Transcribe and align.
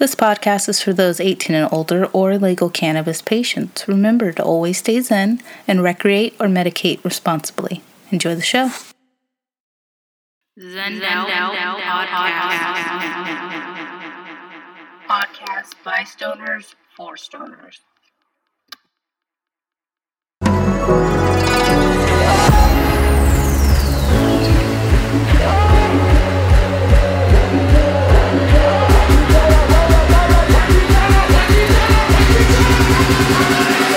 This 0.00 0.14
podcast 0.14 0.66
is 0.70 0.80
for 0.80 0.94
those 0.94 1.20
18 1.20 1.54
and 1.54 1.70
older 1.70 2.06
or 2.06 2.38
legal 2.38 2.70
cannabis 2.70 3.20
patients. 3.20 3.86
Remember 3.86 4.32
to 4.32 4.42
always 4.42 4.78
stay 4.78 4.98
zen 5.02 5.42
and 5.68 5.82
recreate 5.82 6.34
or 6.40 6.46
medicate 6.46 7.04
responsibly. 7.04 7.82
Enjoy 8.10 8.34
the 8.34 8.40
show. 8.40 8.70
Zen 10.58 11.00
Podcast 15.06 15.74
by 15.84 16.00
stoners 16.08 16.74
for 16.96 17.16
stoners. 17.16 17.80
Bye. 33.30 33.89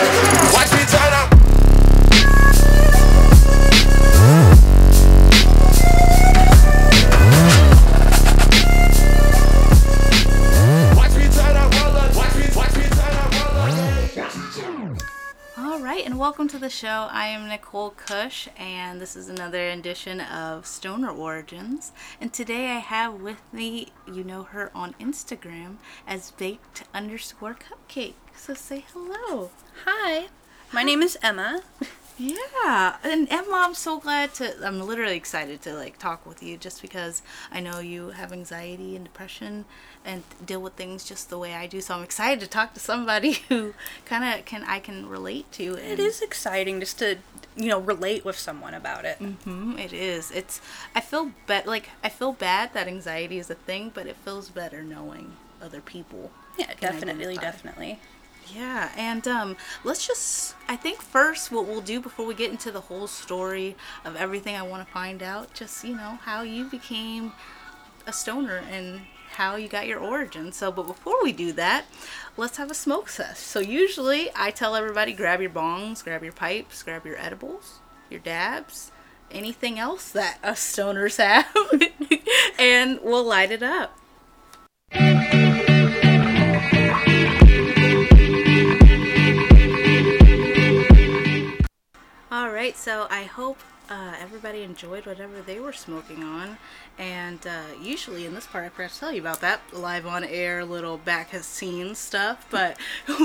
Welcome 15.93 16.47
to 16.47 16.57
the 16.57 16.71
show. 16.71 17.07
I 17.11 17.27
am 17.27 17.47
Nicole 17.47 17.91
Kush, 17.91 18.47
and 18.57 18.99
this 18.99 19.15
is 19.15 19.29
another 19.29 19.69
edition 19.69 20.21
of 20.21 20.65
Stoner 20.65 21.11
Origins. 21.11 21.91
And 22.19 22.33
today 22.33 22.71
I 22.71 22.79
have 22.79 23.21
with 23.21 23.41
me, 23.53 23.89
you 24.11 24.23
know 24.23 24.41
her 24.41 24.71
on 24.73 24.93
Instagram 24.99 25.75
as 26.07 26.31
baked 26.31 26.85
underscore 26.95 27.55
cupcake. 27.55 28.15
So 28.35 28.55
say 28.55 28.85
hello. 28.91 29.51
Hi, 29.85 30.29
my 30.71 30.81
Hi. 30.81 30.83
name 30.83 31.03
is 31.03 31.15
Emma. 31.21 31.61
Yeah, 32.17 32.97
and 33.03 33.27
Emma, 33.31 33.63
I'm 33.65 33.73
so 33.73 33.99
glad 33.99 34.33
to. 34.35 34.53
I'm 34.65 34.79
literally 34.81 35.15
excited 35.15 35.61
to 35.63 35.73
like 35.73 35.97
talk 35.97 36.25
with 36.25 36.43
you, 36.43 36.57
just 36.57 36.81
because 36.81 37.21
I 37.51 37.59
know 37.59 37.79
you 37.79 38.09
have 38.09 38.31
anxiety 38.31 38.95
and 38.95 39.03
depression, 39.03 39.65
and 40.05 40.23
deal 40.45 40.61
with 40.61 40.73
things 40.73 41.03
just 41.03 41.29
the 41.29 41.39
way 41.39 41.53
I 41.53 41.65
do. 41.65 41.81
So 41.81 41.95
I'm 41.95 42.03
excited 42.03 42.39
to 42.41 42.47
talk 42.47 42.73
to 42.75 42.79
somebody 42.79 43.33
who 43.49 43.73
kind 44.05 44.23
of 44.39 44.45
can 44.45 44.63
I 44.63 44.79
can 44.79 45.09
relate 45.09 45.51
to. 45.53 45.75
And, 45.75 45.91
it 45.91 45.99
is 45.99 46.21
exciting 46.21 46.79
just 46.79 46.99
to 46.99 47.17
you 47.55 47.69
know 47.69 47.79
relate 47.79 48.23
with 48.23 48.37
someone 48.37 48.75
about 48.75 49.05
it. 49.05 49.17
Mm-hmm, 49.19 49.79
it 49.79 49.91
is. 49.91 50.29
It's. 50.31 50.61
I 50.95 51.01
feel 51.01 51.31
bad. 51.47 51.65
Like 51.65 51.89
I 52.03 52.09
feel 52.09 52.33
bad 52.33 52.73
that 52.73 52.87
anxiety 52.87 53.39
is 53.39 53.49
a 53.49 53.55
thing, 53.55 53.91
but 53.93 54.05
it 54.05 54.17
feels 54.17 54.49
better 54.49 54.83
knowing 54.83 55.33
other 55.61 55.81
people. 55.81 56.31
Yeah, 56.59 56.73
definitely, 56.79 57.37
identify. 57.37 57.41
definitely. 57.41 57.99
Yeah, 58.51 58.91
and 58.97 59.27
um, 59.27 59.57
let's 59.83 60.05
just, 60.05 60.55
I 60.67 60.75
think 60.75 61.01
first 61.01 61.51
what 61.51 61.65
we'll 61.65 61.81
do 61.81 61.99
before 61.99 62.25
we 62.25 62.33
get 62.33 62.51
into 62.51 62.71
the 62.71 62.81
whole 62.81 63.07
story 63.07 63.75
of 64.03 64.15
everything 64.15 64.55
I 64.55 64.63
want 64.63 64.85
to 64.85 64.91
find 64.91 65.21
out, 65.23 65.53
just, 65.53 65.83
you 65.83 65.95
know, 65.95 66.19
how 66.23 66.41
you 66.41 66.65
became 66.65 67.33
a 68.05 68.13
stoner 68.13 68.63
and 68.69 69.01
how 69.33 69.55
you 69.55 69.67
got 69.67 69.87
your 69.87 69.99
origin. 69.99 70.51
So, 70.51 70.71
but 70.71 70.87
before 70.87 71.23
we 71.23 71.31
do 71.31 71.51
that, 71.53 71.85
let's 72.37 72.57
have 72.57 72.69
a 72.71 72.75
smoke 72.75 73.09
test. 73.09 73.45
So, 73.47 73.59
usually 73.59 74.29
I 74.35 74.51
tell 74.51 74.75
everybody 74.75 75.13
grab 75.13 75.41
your 75.41 75.49
bongs, 75.49 76.03
grab 76.03 76.23
your 76.23 76.33
pipes, 76.33 76.83
grab 76.83 77.05
your 77.05 77.17
edibles, 77.17 77.79
your 78.09 78.19
dabs, 78.19 78.91
anything 79.31 79.79
else 79.79 80.11
that 80.11 80.37
us 80.43 80.59
stoners 80.59 81.17
have, 81.23 81.81
and 82.59 82.99
we'll 83.01 83.23
light 83.23 83.51
it 83.51 83.63
up. 83.63 83.97
All 92.43 92.51
right, 92.51 92.75
so 92.75 93.07
I 93.09 93.23
hope 93.23 93.57
uh, 93.89 94.15
everybody 94.19 94.63
enjoyed 94.63 95.05
whatever 95.05 95.41
they 95.41 95.61
were 95.61 95.71
smoking 95.71 96.23
on. 96.23 96.57
And 96.99 97.39
uh, 97.47 97.67
usually 97.81 98.25
in 98.25 98.33
this 98.33 98.45
part, 98.45 98.65
I 98.65 98.67
forgot 98.67 98.91
to 98.91 98.99
tell 98.99 99.13
you 99.13 99.21
about 99.21 99.39
that 99.39 99.61
live 99.71 100.05
on 100.05 100.25
air 100.25 100.65
little 100.65 100.97
back 100.97 101.29
has 101.29 101.45
seen 101.45 101.95
stuff. 101.95 102.45
But 102.51 102.77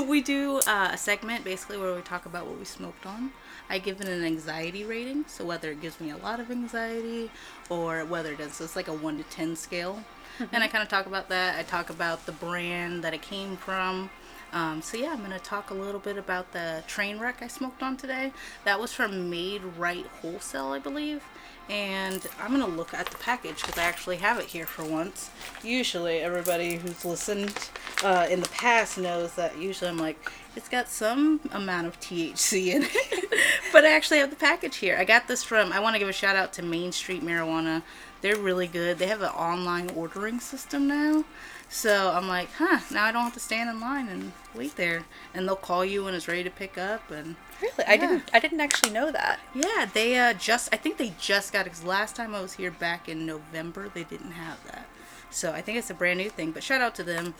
we 0.07 0.21
do 0.21 0.61
uh, 0.69 0.91
a 0.93 0.97
segment 0.97 1.43
basically 1.43 1.79
where 1.79 1.97
we 1.97 2.01
talk 2.03 2.27
about 2.27 2.47
what 2.47 2.61
we 2.61 2.65
smoked 2.65 3.07
on. 3.07 3.33
I 3.69 3.81
give 3.81 4.01
it 4.01 4.07
an 4.07 4.23
anxiety 4.23 4.85
rating, 4.85 5.25
so 5.27 5.45
whether 5.45 5.73
it 5.73 5.81
gives 5.81 6.01
me 6.01 6.11
a 6.11 6.17
lot 6.17 6.39
of 6.39 6.49
anxiety 6.53 7.33
or 7.69 8.05
whether 8.05 8.35
it 8.35 8.39
does. 8.39 8.53
So 8.53 8.63
it's 8.63 8.77
like 8.77 8.87
a 8.87 8.95
1 8.95 9.19
to 9.19 9.25
10 9.25 9.57
scale. 9.57 10.05
Mm-hmm. 10.39 10.55
And 10.55 10.63
I 10.63 10.69
kind 10.69 10.83
of 10.83 10.89
talk 10.89 11.07
about 11.07 11.29
that. 11.31 11.59
I 11.59 11.65
talk 11.65 11.91
about 11.91 12.25
the 12.25 12.33
brand 12.33 13.03
that 13.03 13.15
it 13.15 13.23
came 13.23 13.57
from. 13.57 14.11
Um, 14.53 14.81
so 14.83 14.97
yeah, 14.97 15.13
I'm 15.13 15.23
gonna 15.23 15.39
talk 15.39 15.71
a 15.71 15.75
little 15.75 16.01
bit 16.01 16.17
about 16.17 16.53
the 16.53 16.83
train 16.87 17.19
wreck 17.19 17.43
I 17.43 17.49
smoked 17.49 17.83
on 17.83 17.97
today. 17.97 18.33
That 18.65 18.81
was 18.81 18.93
from 18.93 19.29
Made 19.29 19.63
Right 19.77 20.07
Wholesale, 20.21 20.69
I 20.69 20.79
believe. 20.79 21.23
And 21.69 22.27
I'm 22.41 22.51
gonna 22.51 22.67
look 22.67 22.95
at 22.95 23.07
the 23.07 23.19
package 23.19 23.61
because 23.61 23.77
I 23.77 23.85
actually 23.85 24.17
have 24.17 24.39
it 24.39 24.47
here 24.47 24.67
for 24.67 24.85
once. 24.85 25.31
Usually, 25.63 26.19
everybody 26.19 26.77
who's 26.77 27.05
listened 27.05 27.69
uh, 28.03 28.27
in 28.31 28.41
the 28.41 28.49
past 28.49 28.97
knows 28.97 29.35
that 29.35 29.59
usually 29.59 29.91
I'm 29.91 29.99
like, 29.99 30.33
it's 30.57 30.69
got 30.69 30.89
some 30.89 31.41
amount 31.53 31.87
of 31.87 32.01
THC 32.01 32.75
in 32.75 32.85
it. 32.85 33.25
but 33.73 33.85
I 33.85 33.93
actually 33.93 34.19
have 34.19 34.31
the 34.31 34.37
package 34.37 34.77
here. 34.77 34.97
I 34.99 35.05
got 35.05 35.29
this 35.29 35.45
from, 35.45 35.73
I 35.73 35.81
want 35.81 35.95
to 35.95 35.99
give 35.99 36.09
a 36.09 36.13
shout 36.13 36.37
out 36.37 36.55
to 36.55 36.63
Main 36.63 36.91
Street 36.91 37.23
Marijuana. 37.23 37.83
They're 38.23 38.37
really 38.37 38.67
good. 38.67 38.99
They 38.99 39.07
have 39.07 39.23
an 39.23 39.29
online 39.29 39.91
ordering 39.91 40.41
system 40.41 40.89
now. 40.89 41.25
So 41.71 42.13
I'm 42.13 42.29
like, 42.29 42.49
huh, 42.57 42.81
now 42.91 43.05
I 43.05 43.13
don't 43.13 43.25
have 43.25 43.35
to 43.35 43.41
stand 43.41 43.69
in 43.69 43.81
line 43.81 44.09
and 44.09 44.33
wait 44.55 44.77
there. 44.77 45.05
And 45.35 45.47
they'll 45.47 45.57
call 45.57 45.85
you 45.85 46.05
when 46.05 46.15
it's 46.15 46.27
ready 46.27 46.43
to 46.45 46.51
pick 46.51 46.79
up 46.79 47.11
and 47.11 47.37
Really? 47.61 47.73
Yeah. 47.79 47.91
I 47.91 47.97
didn't 47.97 48.31
I 48.33 48.39
didn't 48.39 48.61
actually 48.61 48.93
know 48.93 49.11
that. 49.13 49.41
Yeah, 49.55 49.87
they 49.93 50.17
uh 50.19 50.33
just 50.33 50.69
I 50.73 50.77
think 50.77 50.97
they 50.97 51.13
just 51.21 51.53
got 51.53 51.67
it 51.67 51.71
cuz 51.71 51.85
last 51.85 52.17
time 52.17 52.35
I 52.35 52.41
was 52.41 52.55
here 52.55 52.71
back 52.71 53.09
in 53.09 53.27
November, 53.27 53.91
they 53.93 54.05
didn't 54.05 54.33
have 54.33 54.65
that. 54.67 54.87
So 55.31 55.53
I 55.53 55.61
think 55.61 55.77
it's 55.77 55.91
a 55.91 55.95
brand 55.95 56.19
new 56.19 56.31
thing, 56.31 56.53
but 56.53 56.63
shout 56.63 56.81
out 56.81 56.95
to 56.97 57.05
them. 57.05 57.35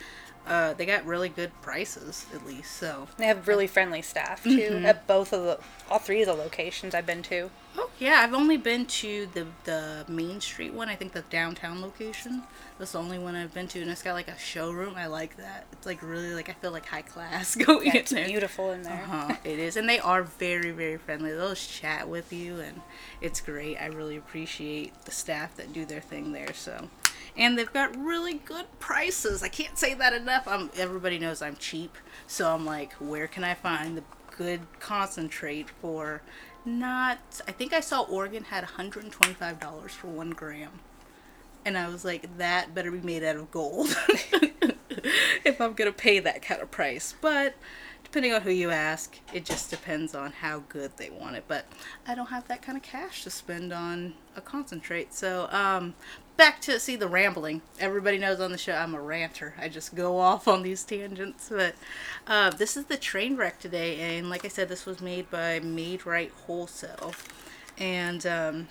Uh, 0.47 0.73
they 0.73 0.85
got 0.85 1.05
really 1.05 1.29
good 1.29 1.51
prices 1.61 2.25
at 2.33 2.45
least. 2.45 2.71
So 2.71 3.07
they 3.17 3.27
have 3.27 3.47
really 3.47 3.67
friendly 3.67 4.01
staff 4.01 4.43
too 4.43 4.49
mm-hmm. 4.49 4.85
at 4.85 5.05
both 5.05 5.31
of 5.31 5.43
the 5.43 5.59
all 5.89 5.99
three 5.99 6.21
of 6.21 6.27
the 6.27 6.33
locations 6.33 6.95
I've 6.95 7.05
been 7.05 7.23
to. 7.23 7.51
Oh 7.77 7.89
yeah, 7.99 8.21
I've 8.23 8.33
only 8.33 8.57
been 8.57 8.85
to 8.87 9.27
the 9.33 9.45
the 9.65 10.05
Main 10.07 10.41
Street 10.41 10.73
one. 10.73 10.89
I 10.89 10.95
think 10.95 11.13
the 11.13 11.21
downtown 11.29 11.81
location. 11.81 12.43
That's 12.77 12.93
the 12.93 12.99
only 12.99 13.19
one 13.19 13.35
I've 13.35 13.53
been 13.53 13.67
to, 13.69 13.81
and 13.81 13.91
it's 13.91 14.01
got 14.01 14.13
like 14.13 14.27
a 14.27 14.37
showroom. 14.39 14.95
I 14.95 15.05
like 15.05 15.37
that. 15.37 15.67
It's 15.71 15.85
like 15.85 16.01
really 16.01 16.33
like 16.33 16.49
I 16.49 16.53
feel 16.53 16.71
like 16.71 16.85
high 16.85 17.03
class 17.03 17.55
going 17.65 17.87
yeah, 17.87 17.97
it's 17.97 18.11
in 18.11 18.17
there. 18.17 18.27
beautiful 18.27 18.71
in 18.71 18.81
there. 18.83 19.03
Uh-huh, 19.03 19.35
it 19.43 19.59
is, 19.59 19.77
and 19.77 19.87
they 19.87 19.99
are 19.99 20.23
very 20.23 20.71
very 20.71 20.97
friendly. 20.97 21.31
They'll 21.31 21.49
just 21.49 21.71
chat 21.71 22.09
with 22.09 22.33
you, 22.33 22.59
and 22.59 22.81
it's 23.21 23.39
great. 23.39 23.77
I 23.77 23.87
really 23.87 24.17
appreciate 24.17 24.93
the 25.05 25.11
staff 25.11 25.55
that 25.57 25.71
do 25.71 25.85
their 25.85 26.01
thing 26.01 26.31
there. 26.31 26.53
So, 26.53 26.89
and 27.37 27.57
they've 27.57 27.71
got 27.71 27.95
really 27.97 28.35
good 28.35 28.65
prices. 28.79 29.43
I 29.43 29.47
can't 29.49 29.77
say 29.77 29.93
that 29.93 30.13
enough. 30.13 30.47
I'm 30.47 30.69
everybody 30.77 31.19
knows 31.19 31.41
I'm 31.41 31.55
cheap, 31.55 31.97
so 32.27 32.53
I'm 32.53 32.65
like, 32.65 32.93
where 32.93 33.27
can 33.27 33.43
I 33.43 33.53
find 33.53 33.97
the 33.97 34.03
good 34.37 34.61
concentrate 34.79 35.69
for 35.81 36.21
not 36.65 37.41
I 37.47 37.51
think 37.51 37.73
I 37.73 37.79
saw 37.79 38.01
Oregon 38.01 38.43
had 38.43 38.63
$125 38.63 39.89
for 39.89 40.07
1 40.07 40.29
gram. 40.31 40.71
And 41.65 41.77
I 41.77 41.89
was 41.89 42.05
like 42.05 42.37
that 42.37 42.73
better 42.73 42.91
be 42.91 42.99
made 42.99 43.23
out 43.23 43.35
of 43.35 43.51
gold 43.51 43.87
if 45.45 45.59
I'm 45.59 45.73
to 45.73 45.91
pay 45.91 46.19
that 46.19 46.41
kind 46.41 46.61
of 46.61 46.71
price. 46.71 47.13
But 47.19 47.55
depending 48.03 48.33
on 48.33 48.41
who 48.41 48.51
you 48.51 48.71
ask, 48.71 49.19
it 49.33 49.45
just 49.45 49.69
depends 49.69 50.15
on 50.15 50.31
how 50.31 50.63
good 50.69 50.97
they 50.97 51.09
want 51.09 51.35
it. 51.35 51.43
But 51.47 51.65
I 52.07 52.15
don't 52.15 52.27
have 52.27 52.47
that 52.47 52.61
kind 52.61 52.77
of 52.77 52.83
cash 52.83 53.23
to 53.23 53.29
spend 53.29 53.73
on 53.73 54.15
a 54.35 54.41
concentrate. 54.41 55.13
So, 55.13 55.47
um, 55.51 55.93
back 56.39 56.61
to 56.61 56.79
see 56.79 56.95
the 56.95 57.09
rambling. 57.09 57.61
Everybody 57.81 58.17
knows 58.17 58.39
on 58.39 58.53
the 58.53 58.57
show 58.57 58.73
I'm 58.73 58.95
a 58.95 59.01
ranter. 59.01 59.55
I 59.59 59.67
just 59.67 59.93
go 59.93 60.17
off 60.17 60.47
on 60.47 60.63
these 60.63 60.85
tangents. 60.85 61.49
But 61.49 61.75
uh, 62.27 62.51
this 62.51 62.77
is 62.77 62.85
the 62.85 62.95
train 62.95 63.35
wreck 63.35 63.59
today, 63.59 64.17
and 64.17 64.29
like 64.29 64.45
I 64.45 64.47
said, 64.47 64.69
this 64.69 64.85
was 64.85 65.01
made 65.01 65.29
by 65.29 65.59
Made 65.59 66.05
Right 66.05 66.31
Wholesale, 66.45 67.13
and 67.77 68.25
um, 68.25 68.69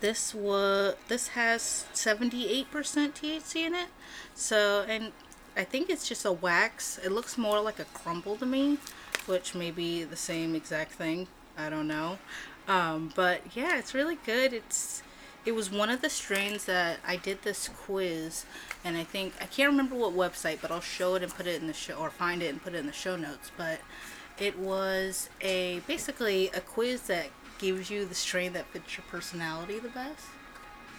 this 0.00 0.34
was 0.34 0.96
this 1.06 1.28
has 1.28 1.86
78% 1.94 2.66
THC 2.66 3.56
in 3.64 3.76
it. 3.76 3.88
So, 4.34 4.84
and 4.88 5.12
I 5.56 5.62
think 5.62 5.90
it's 5.90 6.08
just 6.08 6.24
a 6.24 6.32
wax. 6.32 6.98
It 6.98 7.12
looks 7.12 7.38
more 7.38 7.60
like 7.60 7.78
a 7.78 7.84
crumble 7.84 8.34
to 8.38 8.46
me, 8.46 8.78
which 9.26 9.54
may 9.54 9.70
be 9.70 10.02
the 10.02 10.16
same 10.16 10.56
exact 10.56 10.94
thing. 10.94 11.28
I 11.56 11.70
don't 11.70 11.86
know. 11.86 12.18
Um, 12.66 13.12
but 13.14 13.42
yeah, 13.54 13.78
it's 13.78 13.94
really 13.94 14.18
good. 14.26 14.52
It's 14.52 15.04
it 15.48 15.54
was 15.54 15.70
one 15.70 15.88
of 15.88 16.02
the 16.02 16.10
strains 16.10 16.66
that 16.66 16.98
I 17.06 17.16
did 17.16 17.40
this 17.40 17.68
quiz, 17.68 18.44
and 18.84 18.98
I 18.98 19.04
think 19.04 19.32
I 19.40 19.46
can't 19.46 19.70
remember 19.70 19.94
what 19.94 20.12
website, 20.12 20.58
but 20.60 20.70
I'll 20.70 20.82
show 20.82 21.14
it 21.14 21.22
and 21.22 21.32
put 21.32 21.46
it 21.46 21.58
in 21.58 21.66
the 21.66 21.72
show 21.72 21.94
or 21.94 22.10
find 22.10 22.42
it 22.42 22.48
and 22.48 22.62
put 22.62 22.74
it 22.74 22.76
in 22.76 22.86
the 22.86 22.92
show 22.92 23.16
notes. 23.16 23.50
But 23.56 23.80
it 24.38 24.58
was 24.58 25.30
a 25.40 25.80
basically 25.86 26.48
a 26.48 26.60
quiz 26.60 27.00
that 27.06 27.28
gives 27.56 27.88
you 27.88 28.04
the 28.04 28.14
strain 28.14 28.52
that 28.52 28.66
fits 28.66 28.98
your 28.98 29.04
personality 29.10 29.78
the 29.78 29.88
best. 29.88 30.26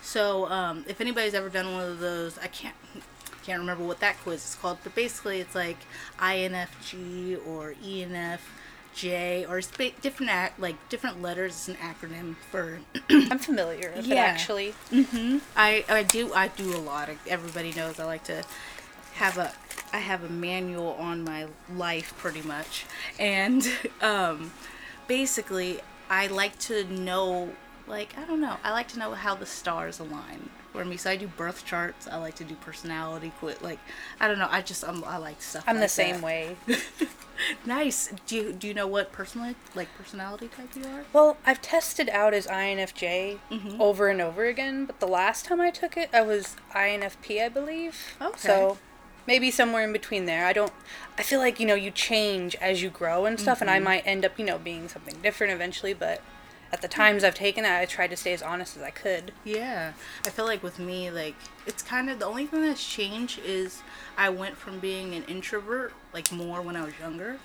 So 0.02 0.50
um, 0.50 0.84
if 0.88 1.00
anybody's 1.00 1.36
ever 1.36 1.50
done 1.50 1.72
one 1.72 1.88
of 1.88 2.00
those, 2.00 2.40
I 2.40 2.48
can't 2.48 2.76
can't 3.44 3.60
remember 3.60 3.84
what 3.84 4.00
that 4.00 4.18
quiz 4.24 4.44
is 4.44 4.56
called, 4.56 4.80
but 4.84 4.96
basically 4.96 5.42
it's 5.42 5.54
like 5.54 5.78
INFJ 6.18 7.46
or 7.48 7.76
E 7.84 8.02
ENFJ 8.96 9.50
or 9.50 9.62
ba- 9.78 9.92
different 10.02 10.32
act 10.32 10.60
like 10.60 10.76
different 10.90 11.22
letters. 11.22 11.54
It's 11.54 11.68
an 11.70 11.76
acronym 11.76 12.36
for. 12.52 12.80
I'm 13.10 13.40
familiar 13.40 13.92
with 13.96 14.06
it 14.06 14.16
Yeah. 14.16 14.24
actually. 14.24 14.74
I 15.56 15.84
I 15.90 16.04
do 16.04 16.34
I 16.34 16.48
do 16.50 16.76
a 16.76 16.78
lot. 16.80 17.10
Everybody 17.28 17.74
knows 17.74 18.00
I 18.00 18.06
like 18.06 18.24
to 18.26 18.44
have 19.16 19.38
a 19.38 19.52
I 19.92 19.98
have 19.98 20.24
a 20.24 20.30
manual 20.30 20.94
on 21.00 21.24
my 21.24 21.48
life 21.76 22.14
pretty 22.18 22.42
much, 22.42 22.86
and 23.20 23.68
um, 24.02 24.52
basically 25.08 25.80
I 26.10 26.28
like 26.28 26.58
to 26.60 26.84
know 26.86 27.50
like 27.90 28.16
I 28.18 28.24
don't 28.26 28.40
know 28.42 28.58
I 28.64 28.72
like 28.72 28.88
to 28.90 29.00
know 29.00 29.12
how 29.14 29.36
the 29.36 29.46
stars 29.46 30.00
align 30.00 30.50
for 30.72 30.86
me. 30.86 30.96
So 30.98 31.10
I 31.10 31.16
do 31.16 31.28
birth 31.28 31.66
charts. 31.66 32.08
I 32.08 32.18
like 32.18 32.36
to 32.36 32.44
do 32.44 32.54
personality 32.56 33.32
quit. 33.40 33.62
Like 33.64 33.80
I 34.20 34.28
don't 34.28 34.38
know. 34.40 34.48
I 34.50 34.62
just 34.62 34.84
I'm, 34.88 35.04
I 35.04 35.18
like 35.18 35.42
stuff. 35.42 35.64
I'm 35.68 35.80
the 35.80 35.90
same 35.90 36.16
that. 36.18 36.24
way. 36.24 36.56
Nice. 37.66 38.12
Do 38.28 38.36
you 38.36 38.52
do 38.54 38.68
you 38.68 38.74
know 38.74 38.86
what 38.88 39.14
personally 39.14 39.56
like 39.74 39.88
personality 39.98 40.50
type 40.50 40.76
you 40.76 40.84
are? 40.90 41.06
Well, 41.14 41.38
I've 41.46 41.62
tested 41.62 42.10
out 42.10 42.34
as 42.34 42.46
INFJ 42.48 43.40
Mm-hmm. 43.50 43.82
over 43.82 44.10
and 44.10 44.20
over 44.22 44.46
again, 44.46 44.86
but 44.86 45.00
the 45.00 45.08
last 45.08 45.46
time 45.46 45.62
I 45.62 45.72
took 45.72 45.96
it, 45.96 46.10
I 46.14 46.22
was 46.22 46.58
INFP, 46.76 47.42
I 47.44 47.48
believe. 47.50 47.96
Okay. 48.22 48.38
So 48.38 48.78
maybe 49.26 49.52
somewhere 49.52 49.84
in 49.86 49.94
between 49.94 50.26
there. 50.26 50.46
I 50.46 50.52
don't. 50.54 50.74
I 51.18 51.24
feel 51.24 51.40
like 51.40 51.62
you 51.62 51.66
know 51.66 51.76
you 51.76 51.92
change 51.92 52.56
as 52.58 52.82
you 52.84 52.90
grow 52.90 53.26
and 53.26 53.40
stuff, 53.40 53.60
Mm-hmm. 53.60 53.70
and 53.70 53.72
I 53.72 53.80
might 53.80 54.06
end 54.06 54.26
up 54.26 54.38
you 54.38 54.44
know 54.46 54.58
being 54.58 54.90
something 54.90 55.16
different 55.24 55.54
eventually. 55.54 55.94
But 55.94 56.22
at 56.72 56.82
the 56.82 56.88
times 56.88 57.24
I've 57.24 57.36
taken 57.36 57.66
it, 57.66 57.72
I 57.72 57.86
tried 57.86 58.12
to 58.12 58.18
stay 58.18 58.34
as 58.34 58.42
honest 58.42 58.78
as 58.78 58.84
I 58.84 58.92
could. 58.92 59.32
Yeah, 59.44 59.94
I 60.26 60.30
feel 60.30 60.46
like 60.46 60.62
with 60.62 60.80
me, 60.80 61.10
like 61.10 61.36
it's 61.66 61.82
kind 61.82 62.10
of 62.10 62.20
the 62.20 62.26
only 62.26 62.46
thing 62.46 62.62
that's 62.62 62.86
changed 62.86 63.40
is 63.46 63.82
I 64.18 64.30
went 64.30 64.58
from 64.58 64.80
being 64.80 65.16
an 65.16 65.24
introvert, 65.24 65.94
like 66.14 66.32
more 66.32 66.62
when 66.62 66.76
I 66.76 66.84
was 66.84 66.94
younger. 67.00 67.40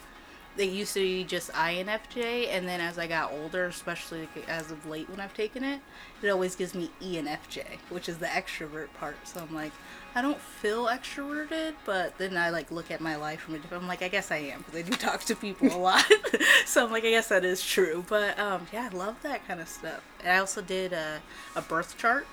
They 0.56 0.67
used 0.67 0.95
to 0.95 1.01
be 1.01 1.25
just 1.25 1.51
INFJ, 1.53 2.49
and 2.51 2.69
then 2.69 2.81
as 2.81 2.99
I 2.99 3.06
got 3.06 3.33
older, 3.33 3.67
especially 3.67 4.29
as 4.47 4.71
of 4.71 4.87
late 4.87 5.11
when 5.11 5.19
I've 5.19 5.35
taken 5.35 5.65
it, 5.65 5.81
it 6.23 6.29
always 6.29 6.55
gives 6.55 6.75
me 6.75 6.91
ENFJ, 7.03 7.65
which 7.91 8.09
is 8.09 8.19
the 8.19 8.27
extrovert 8.27 8.93
part. 8.95 9.17
So 9.27 9.41
I'm 9.41 9.53
like, 9.53 9.73
I 10.15 10.23
don't 10.23 10.41
feel 10.41 10.87
extroverted, 10.87 11.75
but 11.85 12.17
then 12.19 12.37
I 12.37 12.51
like 12.51 12.71
look 12.71 12.93
at 12.93 13.01
my 13.01 13.17
life 13.17 13.41
from 13.41 13.56
a 13.56 13.59
different. 13.59 13.83
I'm 13.83 13.89
like, 13.89 14.03
I 14.03 14.09
guess 14.09 14.31
I 14.31 14.37
am 14.37 14.61
because 14.61 14.77
I 14.77 14.83
do 14.83 14.97
talk 14.97 15.25
to 15.25 15.35
people 15.35 15.73
a 15.73 15.79
lot. 15.79 16.05
so 16.67 16.85
I'm 16.85 16.93
like, 16.93 17.05
I 17.05 17.11
guess 17.11 17.29
that 17.29 17.45
is 17.45 17.65
true. 17.65 18.05
But 18.09 18.39
um, 18.39 18.67
yeah, 18.73 18.89
I 18.93 18.97
love 18.97 19.17
that 19.23 19.47
kind 19.49 19.61
of 19.61 19.69
stuff. 19.69 20.03
And 20.21 20.31
I 20.31 20.39
also 20.39 20.62
did 20.62 20.93
a, 20.93 21.21
a 21.56 21.62
birth 21.62 21.99
chart 21.99 22.27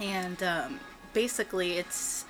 and 0.00 0.42
um, 0.42 0.80
basically 1.12 1.74
it's 1.74 2.24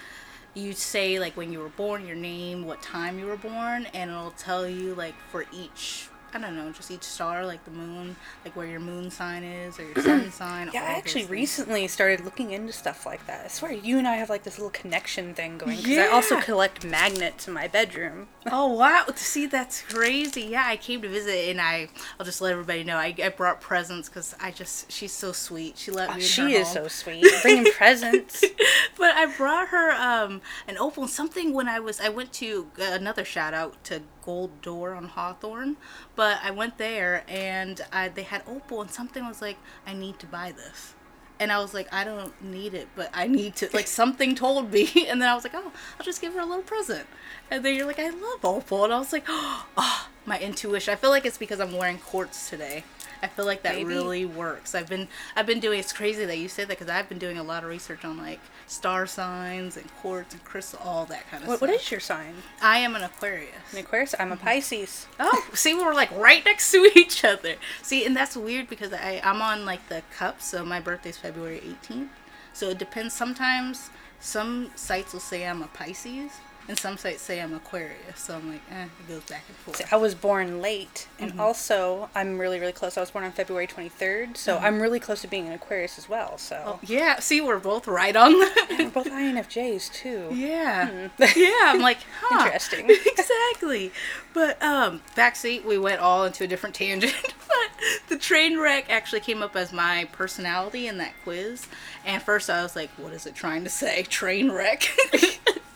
you 0.54 0.72
say 0.72 1.18
like 1.18 1.36
when 1.36 1.52
you 1.52 1.60
were 1.60 1.68
born 1.70 2.06
your 2.06 2.16
name 2.16 2.66
what 2.66 2.82
time 2.82 3.18
you 3.18 3.26
were 3.26 3.36
born 3.36 3.86
and 3.94 4.10
it'll 4.10 4.32
tell 4.32 4.68
you 4.68 4.94
like 4.94 5.14
for 5.30 5.46
each 5.52 6.08
i 6.34 6.38
don't 6.38 6.56
know 6.56 6.70
just 6.72 6.90
each 6.90 7.02
star 7.02 7.44
like 7.44 7.64
the 7.64 7.70
moon 7.70 8.16
like 8.44 8.54
where 8.56 8.66
your 8.66 8.80
moon 8.80 9.10
sign 9.10 9.42
is 9.42 9.78
or 9.78 9.84
your 9.84 10.02
sun 10.02 10.30
sign 10.30 10.70
Yeah, 10.72 10.82
I 10.84 10.92
actually 10.92 11.26
recently 11.26 11.86
started 11.88 12.24
looking 12.24 12.52
into 12.52 12.72
stuff 12.72 13.06
like 13.06 13.26
that. 13.26 13.44
I 13.46 13.48
swear, 13.48 13.72
you 13.72 13.98
and 13.98 14.06
I 14.06 14.16
have 14.16 14.30
like 14.30 14.44
this 14.44 14.58
little 14.58 14.70
connection 14.70 15.34
thing 15.34 15.58
going. 15.58 15.76
Because 15.76 15.98
I 15.98 16.06
also 16.06 16.40
collect 16.40 16.84
magnets 16.84 17.46
in 17.48 17.54
my 17.54 17.68
bedroom. 17.68 18.28
Oh 18.50 18.72
wow! 18.72 19.04
See, 19.16 19.44
that's 19.46 19.82
crazy. 19.82 20.42
Yeah, 20.42 20.64
I 20.66 20.76
came 20.78 21.02
to 21.02 21.08
visit, 21.08 21.50
and 21.50 21.60
I 21.60 21.88
I'll 22.18 22.24
just 22.24 22.40
let 22.40 22.52
everybody 22.52 22.82
know 22.84 22.96
I, 22.96 23.14
I 23.22 23.28
brought 23.28 23.60
presents 23.60 24.08
because 24.08 24.34
I 24.40 24.50
just 24.50 24.90
she's 24.90 25.12
so 25.12 25.32
sweet. 25.32 25.76
She 25.76 25.90
let 25.90 26.08
me. 26.08 26.16
Oh, 26.16 26.20
she 26.20 26.54
is 26.54 26.68
home. 26.68 26.74
so 26.74 26.88
sweet, 27.02 27.26
bringing 27.42 27.70
presents. 27.72 28.42
but 28.98 29.14
I 29.14 29.26
brought 29.26 29.68
her 29.68 29.92
um, 29.92 30.40
an 30.66 30.78
opal 30.78 31.06
something 31.06 31.52
when 31.52 31.68
I 31.68 31.80
was 31.80 32.00
I 32.00 32.08
went 32.08 32.32
to 32.34 32.70
uh, 32.80 32.84
another 32.84 33.26
shout 33.26 33.52
out 33.52 33.82
to 33.84 34.00
Gold 34.22 34.62
Door 34.62 34.94
on 34.94 35.04
Hawthorne, 35.04 35.76
but 36.16 36.38
I 36.42 36.50
went 36.50 36.78
there 36.78 37.24
and 37.28 37.80
I, 37.92 38.08
they 38.08 38.22
had 38.22 38.42
opal 38.46 38.82
and 38.82 38.90
something 38.90 39.26
was 39.26 39.40
like 39.42 39.58
I 39.86 39.92
need 39.94 40.18
to 40.20 40.26
buy 40.26 40.52
this. 40.52 40.94
And 41.38 41.50
I 41.50 41.58
was 41.58 41.72
like, 41.72 41.90
I 41.90 42.04
don't 42.04 42.34
need 42.44 42.74
it, 42.74 42.88
but 42.94 43.08
I 43.14 43.26
need 43.26 43.56
to. 43.56 43.70
Like 43.72 43.86
something 43.86 44.34
told 44.34 44.70
me, 44.70 44.90
and 45.08 45.22
then 45.22 45.28
I 45.28 45.34
was 45.34 45.42
like, 45.42 45.54
oh, 45.54 45.72
I'll 45.98 46.04
just 46.04 46.20
give 46.20 46.34
her 46.34 46.40
a 46.40 46.44
little 46.44 46.62
present. 46.62 47.06
And 47.50 47.64
then 47.64 47.74
you're 47.74 47.86
like, 47.86 47.98
I 47.98 48.10
love 48.10 48.44
opal, 48.44 48.84
and 48.84 48.92
I 48.92 48.98
was 48.98 49.10
like, 49.10 49.24
oh, 49.26 49.66
my 50.26 50.38
intuition. 50.38 50.92
I 50.92 50.96
feel 50.96 51.08
like 51.08 51.24
it's 51.24 51.38
because 51.38 51.58
I'm 51.58 51.72
wearing 51.72 51.96
quartz 51.96 52.50
today. 52.50 52.84
I 53.22 53.28
feel 53.28 53.44
like 53.44 53.62
that 53.62 53.74
Maybe. 53.74 53.84
really 53.84 54.24
works. 54.24 54.74
I've 54.74 54.88
been 54.88 55.08
I've 55.36 55.46
been 55.46 55.60
doing. 55.60 55.78
It's 55.80 55.92
crazy 55.92 56.24
that 56.24 56.38
you 56.38 56.48
say 56.48 56.64
that 56.64 56.68
because 56.68 56.88
I've 56.88 57.08
been 57.08 57.18
doing 57.18 57.38
a 57.38 57.42
lot 57.42 57.62
of 57.62 57.70
research 57.70 58.04
on 58.04 58.16
like 58.16 58.40
star 58.66 59.06
signs 59.06 59.76
and 59.76 59.86
quartz 59.96 60.34
and 60.34 60.42
crystal, 60.44 60.80
all 60.84 61.04
that 61.06 61.28
kind 61.30 61.42
of 61.42 61.48
What, 61.48 61.58
stuff. 61.58 61.68
what 61.68 61.80
is 61.80 61.90
your 61.90 62.00
sign? 62.00 62.34
I 62.62 62.78
am 62.78 62.94
an 62.96 63.02
Aquarius. 63.02 63.50
An 63.72 63.78
Aquarius? 63.78 64.14
I'm 64.18 64.32
a 64.32 64.36
mm-hmm. 64.36 64.46
Pisces. 64.46 65.06
Oh, 65.18 65.44
see, 65.54 65.74
we're 65.74 65.94
like 65.94 66.10
right 66.16 66.44
next 66.44 66.70
to 66.72 66.90
each 66.96 67.24
other. 67.24 67.56
See, 67.82 68.04
and 68.04 68.16
that's 68.16 68.36
weird 68.36 68.68
because 68.68 68.92
I 68.92 69.20
I'm 69.22 69.42
on 69.42 69.64
like 69.64 69.88
the 69.88 70.02
cup, 70.16 70.40
so 70.40 70.64
my 70.64 70.80
birthday's 70.80 71.18
February 71.18 71.60
18th. 71.84 72.08
So 72.52 72.68
it 72.70 72.78
depends. 72.78 73.14
Sometimes 73.14 73.90
some 74.18 74.70
sites 74.74 75.12
will 75.12 75.20
say 75.20 75.46
I'm 75.46 75.62
a 75.62 75.66
Pisces, 75.68 76.32
and 76.68 76.78
some 76.78 76.96
sites 76.96 77.22
say 77.22 77.40
I'm 77.40 77.52
Aquarius. 77.54 77.96
So 78.20 78.36
I'm 78.36 78.50
like, 78.50 78.60
eh, 78.70 78.84
it 78.84 79.08
goes 79.08 79.24
back 79.24 79.42
and 79.48 79.56
forth. 79.58 79.92
I 79.92 79.96
was 79.96 80.14
born 80.14 80.60
late, 80.62 81.08
and 81.18 81.30
Mm-hmm. 81.32 81.40
also 81.40 82.08
I'm 82.14 82.38
really, 82.38 82.60
really 82.60 82.72
close. 82.72 82.96
I 82.96 83.00
was 83.00 83.10
born 83.10 83.24
on 83.24 83.32
February 83.32 83.66
23rd, 83.66 84.36
so 84.36 84.58
I'm 84.58 84.80
really 84.80 85.00
close 85.00 85.20
to 85.22 85.28
being 85.28 85.46
an 85.46 85.52
Aquarius 85.52 85.98
as 85.98 86.08
well. 86.08 86.38
So 86.38 86.56
Mm-hmm. 86.56 86.68
Oh, 86.68 86.78
yeah, 86.82 87.18
see, 87.20 87.40
we're 87.40 87.58
both 87.58 87.86
right 87.88 88.14
on 88.14 88.32
the. 88.32 88.66
we're 88.78 88.90
both 88.90 89.06
INFJs 89.08 89.92
too. 89.92 90.28
Yeah. 90.32 91.08
yeah, 91.36 91.52
I'm 91.66 91.80
like, 91.80 91.98
huh. 92.20 92.44
Interesting. 92.44 92.90
exactly. 92.90 93.92
But 94.32 94.62
um 94.62 95.00
backseat 95.16 95.64
we 95.64 95.76
went 95.78 96.00
all 96.00 96.24
into 96.24 96.44
a 96.44 96.46
different 96.46 96.74
tangent. 96.74 97.14
but 97.48 97.84
the 98.08 98.16
train 98.16 98.58
wreck 98.58 98.88
actually 98.88 99.20
came 99.20 99.42
up 99.42 99.56
as 99.56 99.72
my 99.72 100.08
personality 100.12 100.86
in 100.86 100.98
that 100.98 101.12
quiz. 101.24 101.66
And 102.04 102.22
first 102.22 102.48
I 102.48 102.62
was 102.62 102.76
like, 102.76 102.90
what 102.90 103.12
is 103.12 103.26
it 103.26 103.34
trying 103.34 103.64
to 103.64 103.70
say? 103.70 104.02
Train 104.04 104.50
wreck. 104.52 104.88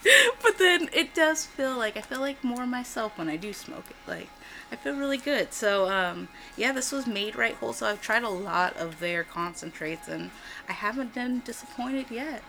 but 0.42 0.58
then 0.58 0.88
it 0.92 1.14
does 1.14 1.46
feel 1.46 1.76
like 1.76 1.96
I 1.96 2.00
feel 2.00 2.20
like 2.20 2.42
more 2.44 2.66
myself 2.66 3.18
when 3.18 3.28
I 3.28 3.36
do 3.36 3.52
smoke 3.52 3.84
it. 3.90 3.96
Like 4.06 4.28
I 4.72 4.76
feel 4.76 4.96
really 4.96 5.18
good. 5.18 5.52
So 5.52 5.88
um 5.90 6.28
yeah, 6.56 6.72
this 6.72 6.92
was 6.92 7.06
made 7.06 7.36
right 7.36 7.54
whole. 7.54 7.72
So 7.72 7.86
I've 7.86 8.02
tried 8.02 8.22
a 8.22 8.28
lot 8.28 8.76
of 8.76 9.00
their 9.00 9.24
concentrates 9.24 10.08
and 10.08 10.30
I 10.68 10.72
haven't 10.72 11.14
been 11.14 11.40
disappointed 11.40 12.06
yet 12.10 12.42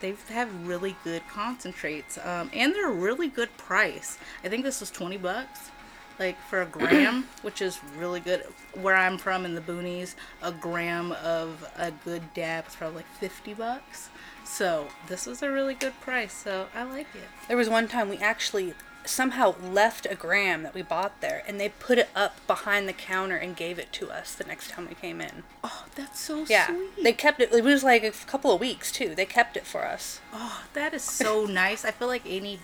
they 0.00 0.14
have 0.28 0.66
really 0.66 0.94
good 1.02 1.26
concentrates 1.28 2.18
um, 2.18 2.50
and 2.52 2.74
they're 2.74 2.88
a 2.88 2.94
really 2.94 3.26
good 3.26 3.56
price 3.56 4.18
i 4.44 4.48
think 4.48 4.62
this 4.62 4.78
was 4.80 4.90
20 4.90 5.16
bucks 5.16 5.72
like 6.18 6.40
for 6.48 6.62
a 6.62 6.66
gram 6.66 7.24
which 7.42 7.60
is 7.62 7.78
really 7.96 8.20
good 8.20 8.42
where 8.74 8.94
i'm 8.96 9.18
from 9.18 9.44
in 9.44 9.54
the 9.54 9.60
boonies 9.60 10.14
a 10.42 10.52
gram 10.52 11.12
of 11.12 11.64
a 11.76 11.90
good 12.04 12.22
dab 12.34 12.66
is 12.66 12.74
probably 12.76 12.96
like 12.96 13.06
50 13.18 13.54
bucks 13.54 14.08
so 14.44 14.88
this 15.08 15.26
was 15.26 15.42
a 15.42 15.50
really 15.50 15.74
good 15.74 15.98
price 16.00 16.32
so 16.32 16.66
i 16.74 16.82
like 16.82 17.06
it 17.14 17.28
There 17.48 17.56
was 17.56 17.68
one 17.68 17.88
time 17.88 18.08
we 18.08 18.18
actually 18.18 18.74
somehow 19.04 19.54
left 19.62 20.06
a 20.10 20.14
gram 20.14 20.62
that 20.64 20.74
we 20.74 20.82
bought 20.82 21.18
there, 21.22 21.42
and 21.48 21.58
they 21.58 21.70
put 21.70 21.96
it 21.96 22.10
up 22.14 22.46
behind 22.46 22.86
the 22.86 22.92
counter 22.92 23.36
and 23.36 23.56
gave 23.56 23.78
it 23.78 23.90
to 23.90 24.10
us 24.10 24.34
the 24.34 24.44
next 24.44 24.70
time 24.72 24.86
we 24.86 24.94
came 24.94 25.18
in. 25.22 25.44
oh 25.64 25.86
that's 25.94 26.20
so 26.20 26.44
Yeah, 26.46 26.66
sweet 26.66 27.02
they 27.04 27.12
kept 27.14 27.40
it. 27.40 27.50
It 27.50 27.64
was 27.64 27.82
like 27.82 28.04
a 28.04 28.10
couple 28.10 28.52
of 28.52 28.60
weeks 28.60 28.92
too. 28.92 29.14
They 29.14 29.24
kept 29.24 29.56
it 29.56 29.64
for 29.64 29.86
us. 29.86 30.20
Oh, 30.34 30.62
that 30.74 30.92
is 30.92 31.02
so 31.02 31.46
nice. 31.46 31.86
I 31.86 31.90
feel 31.90 32.08
like 32.08 32.20
any, 32.26 32.58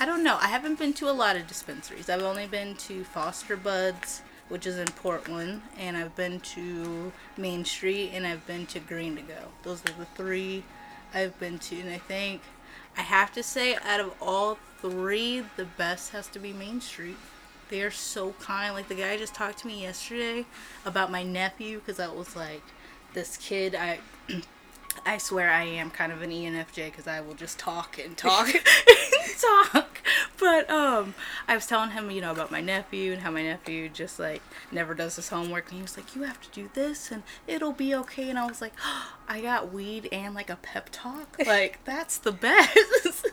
I 0.00 0.06
don't 0.06 0.24
know. 0.24 0.38
I 0.40 0.48
haven't 0.48 0.78
been 0.78 0.92
to 0.94 1.08
a 1.08 1.12
lot 1.12 1.36
of 1.36 1.46
dispensaries. 1.46 2.10
I've 2.10 2.22
only 2.22 2.46
been 2.46 2.74
to 2.76 3.04
Foster 3.04 3.56
Buds, 3.56 4.22
which 4.48 4.66
is 4.66 4.76
in 4.76 4.88
Portland, 4.88 5.62
and 5.78 5.96
I've 5.96 6.16
been 6.16 6.40
to 6.40 7.12
Main 7.36 7.64
Street, 7.64 8.10
and 8.12 8.26
I've 8.26 8.46
been 8.46 8.66
to 8.66 8.80
Green 8.80 9.16
to 9.16 9.22
Go. 9.22 9.48
Those 9.62 9.82
are 9.82 9.94
the 9.98 10.06
three 10.16 10.64
I've 11.14 11.38
been 11.38 11.58
to, 11.60 11.80
and 11.80 11.90
I 11.90 11.98
think 11.98 12.42
I 12.96 13.02
have 13.02 13.32
to 13.34 13.42
say, 13.42 13.76
out 13.76 14.00
of 14.00 14.12
all 14.20 14.58
three, 14.80 15.44
the 15.56 15.64
best 15.64 16.10
has 16.10 16.26
to 16.28 16.38
be 16.38 16.52
Main 16.52 16.80
Street. 16.80 17.16
They 17.70 17.82
are 17.82 17.90
so 17.90 18.32
kind. 18.40 18.74
Like 18.74 18.88
the 18.88 18.94
guy 18.94 19.16
just 19.16 19.34
talked 19.34 19.58
to 19.58 19.66
me 19.66 19.82
yesterday 19.82 20.44
about 20.84 21.10
my 21.10 21.22
nephew 21.22 21.78
because 21.78 21.98
I 21.98 22.08
was 22.08 22.36
like, 22.36 22.62
this 23.14 23.36
kid, 23.36 23.74
I. 23.74 24.00
I 25.04 25.18
swear 25.18 25.50
I 25.50 25.64
am 25.64 25.90
kind 25.90 26.12
of 26.12 26.22
an 26.22 26.30
ENFJ 26.30 26.84
because 26.84 27.08
I 27.08 27.20
will 27.20 27.34
just 27.34 27.58
talk 27.58 27.98
and 27.98 28.16
talk 28.16 28.48
talk. 29.40 30.00
But 30.38 30.68
um, 30.68 31.14
I 31.48 31.54
was 31.54 31.66
telling 31.66 31.90
him, 31.92 32.10
you 32.10 32.20
know, 32.20 32.32
about 32.32 32.50
my 32.50 32.60
nephew 32.60 33.12
and 33.12 33.22
how 33.22 33.30
my 33.30 33.42
nephew 33.42 33.88
just 33.88 34.18
like 34.18 34.42
never 34.72 34.92
does 34.92 35.16
his 35.16 35.28
homework, 35.28 35.68
and 35.68 35.76
he 35.76 35.82
was 35.82 35.96
like, 35.96 36.14
"You 36.14 36.22
have 36.22 36.40
to 36.42 36.50
do 36.50 36.68
this, 36.74 37.10
and 37.10 37.22
it'll 37.46 37.72
be 37.72 37.94
okay." 37.94 38.28
And 38.28 38.38
I 38.38 38.46
was 38.46 38.60
like, 38.60 38.74
"I 39.28 39.40
got 39.40 39.72
weed 39.72 40.08
and 40.12 40.34
like 40.34 40.50
a 40.50 40.56
pep 40.56 40.90
talk. 40.92 41.36
Like 41.46 41.82
that's 41.84 42.18
the 42.18 42.32
best." 42.32 43.26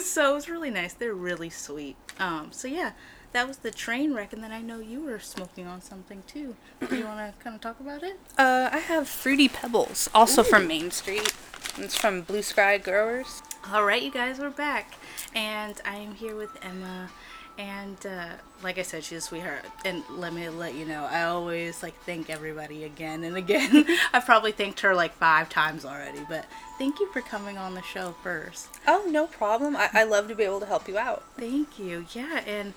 so 0.04 0.30
it 0.30 0.34
was 0.34 0.48
really 0.48 0.70
nice. 0.70 0.94
They're 0.94 1.14
really 1.14 1.50
sweet. 1.50 1.96
Um, 2.18 2.48
so 2.52 2.68
yeah. 2.68 2.92
That 3.32 3.46
was 3.46 3.58
the 3.58 3.70
train 3.70 4.14
wreck, 4.14 4.32
and 4.32 4.42
then 4.42 4.52
I 4.52 4.62
know 4.62 4.78
you 4.80 5.02
were 5.02 5.18
smoking 5.18 5.66
on 5.66 5.82
something 5.82 6.22
too. 6.26 6.56
Do 6.88 6.96
you 6.96 7.04
want 7.04 7.18
to 7.18 7.44
kind 7.44 7.54
of 7.54 7.60
talk 7.60 7.78
about 7.78 8.02
it? 8.02 8.18
Uh, 8.38 8.70
I 8.72 8.78
have 8.78 9.06
fruity 9.06 9.50
pebbles, 9.50 10.08
also 10.14 10.42
from 10.42 10.66
Main 10.66 10.90
Street. 10.90 11.34
It's 11.76 11.94
from 11.94 12.22
Blue 12.22 12.40
Sky 12.40 12.78
Growers. 12.78 13.42
All 13.70 13.84
right, 13.84 14.02
you 14.02 14.10
guys, 14.10 14.38
we're 14.38 14.48
back, 14.48 14.94
and 15.34 15.78
I 15.84 15.96
am 15.96 16.14
here 16.14 16.34
with 16.34 16.56
Emma. 16.62 17.10
And 17.58 17.98
uh, 18.06 18.28
like 18.62 18.78
I 18.78 18.82
said, 18.82 19.04
she's 19.04 19.18
a 19.18 19.20
sweetheart. 19.20 19.66
And 19.84 20.02
let 20.08 20.32
me 20.32 20.48
let 20.48 20.74
you 20.74 20.86
know, 20.86 21.04
I 21.04 21.24
always 21.24 21.82
like 21.82 21.94
thank 22.04 22.30
everybody 22.30 22.84
again 22.84 23.24
and 23.24 23.36
again. 23.36 23.84
I've 24.14 24.24
probably 24.24 24.52
thanked 24.52 24.80
her 24.80 24.94
like 24.94 25.12
five 25.16 25.50
times 25.50 25.84
already, 25.84 26.20
but 26.30 26.46
thank 26.78 26.98
you 26.98 27.12
for 27.12 27.20
coming 27.20 27.58
on 27.58 27.74
the 27.74 27.82
show 27.82 28.14
first. 28.22 28.68
Oh, 28.86 29.06
no 29.10 29.26
problem. 29.26 29.76
I, 29.76 29.90
I 29.92 30.04
love 30.04 30.28
to 30.28 30.34
be 30.34 30.44
able 30.44 30.60
to 30.60 30.66
help 30.66 30.88
you 30.88 30.96
out. 30.96 31.24
Thank 31.36 31.78
you. 31.78 32.06
Yeah, 32.14 32.40
and 32.46 32.72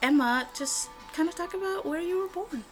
Emma, 0.00 0.46
just 0.56 0.90
kind 1.12 1.28
of 1.28 1.34
talk 1.34 1.54
about 1.54 1.84
where 1.84 2.00
you 2.00 2.20
were 2.20 2.28
born. 2.28 2.62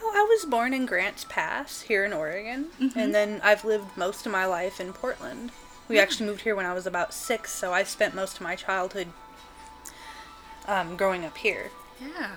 Oh, 0.00 0.12
I 0.14 0.22
was 0.22 0.46
born 0.46 0.72
in 0.72 0.86
Grants 0.86 1.26
Pass 1.28 1.82
here 1.82 2.06
in 2.06 2.14
Oregon, 2.14 2.68
and 2.96 3.14
then 3.14 3.42
I've 3.44 3.64
lived 3.64 3.94
most 3.96 4.24
of 4.24 4.32
my 4.32 4.46
life 4.46 4.80
in 4.80 4.94
Portland. 4.94 5.50
We 5.88 5.98
actually 5.98 6.26
moved 6.26 6.42
here 6.42 6.56
when 6.56 6.66
I 6.66 6.72
was 6.72 6.86
about 6.86 7.12
six, 7.12 7.52
so 7.52 7.72
I 7.72 7.82
spent 7.82 8.14
most 8.14 8.36
of 8.36 8.40
my 8.42 8.56
childhood 8.56 9.08
um, 10.66 10.96
growing 10.96 11.24
up 11.24 11.36
here. 11.36 11.70
Yeah, 12.00 12.30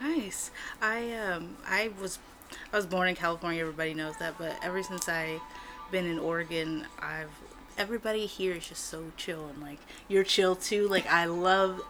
nice. 0.00 0.50
I 0.80 1.12
um 1.12 1.56
I 1.66 1.90
was 2.00 2.18
I 2.72 2.76
was 2.76 2.86
born 2.86 3.08
in 3.08 3.14
California. 3.14 3.60
Everybody 3.60 3.94
knows 3.94 4.16
that, 4.18 4.38
but 4.38 4.56
ever 4.62 4.82
since 4.82 5.08
I've 5.08 5.40
been 5.90 6.06
in 6.06 6.18
Oregon, 6.18 6.86
I've 6.98 7.30
everybody 7.78 8.26
here 8.26 8.52
is 8.52 8.68
just 8.68 8.84
so 8.84 9.02
chill 9.16 9.48
and 9.48 9.62
like 9.62 9.78
you're 10.08 10.24
chill 10.24 10.54
too. 10.54 10.88
Like 10.88 11.06
I 11.06 11.24
love 11.24 11.80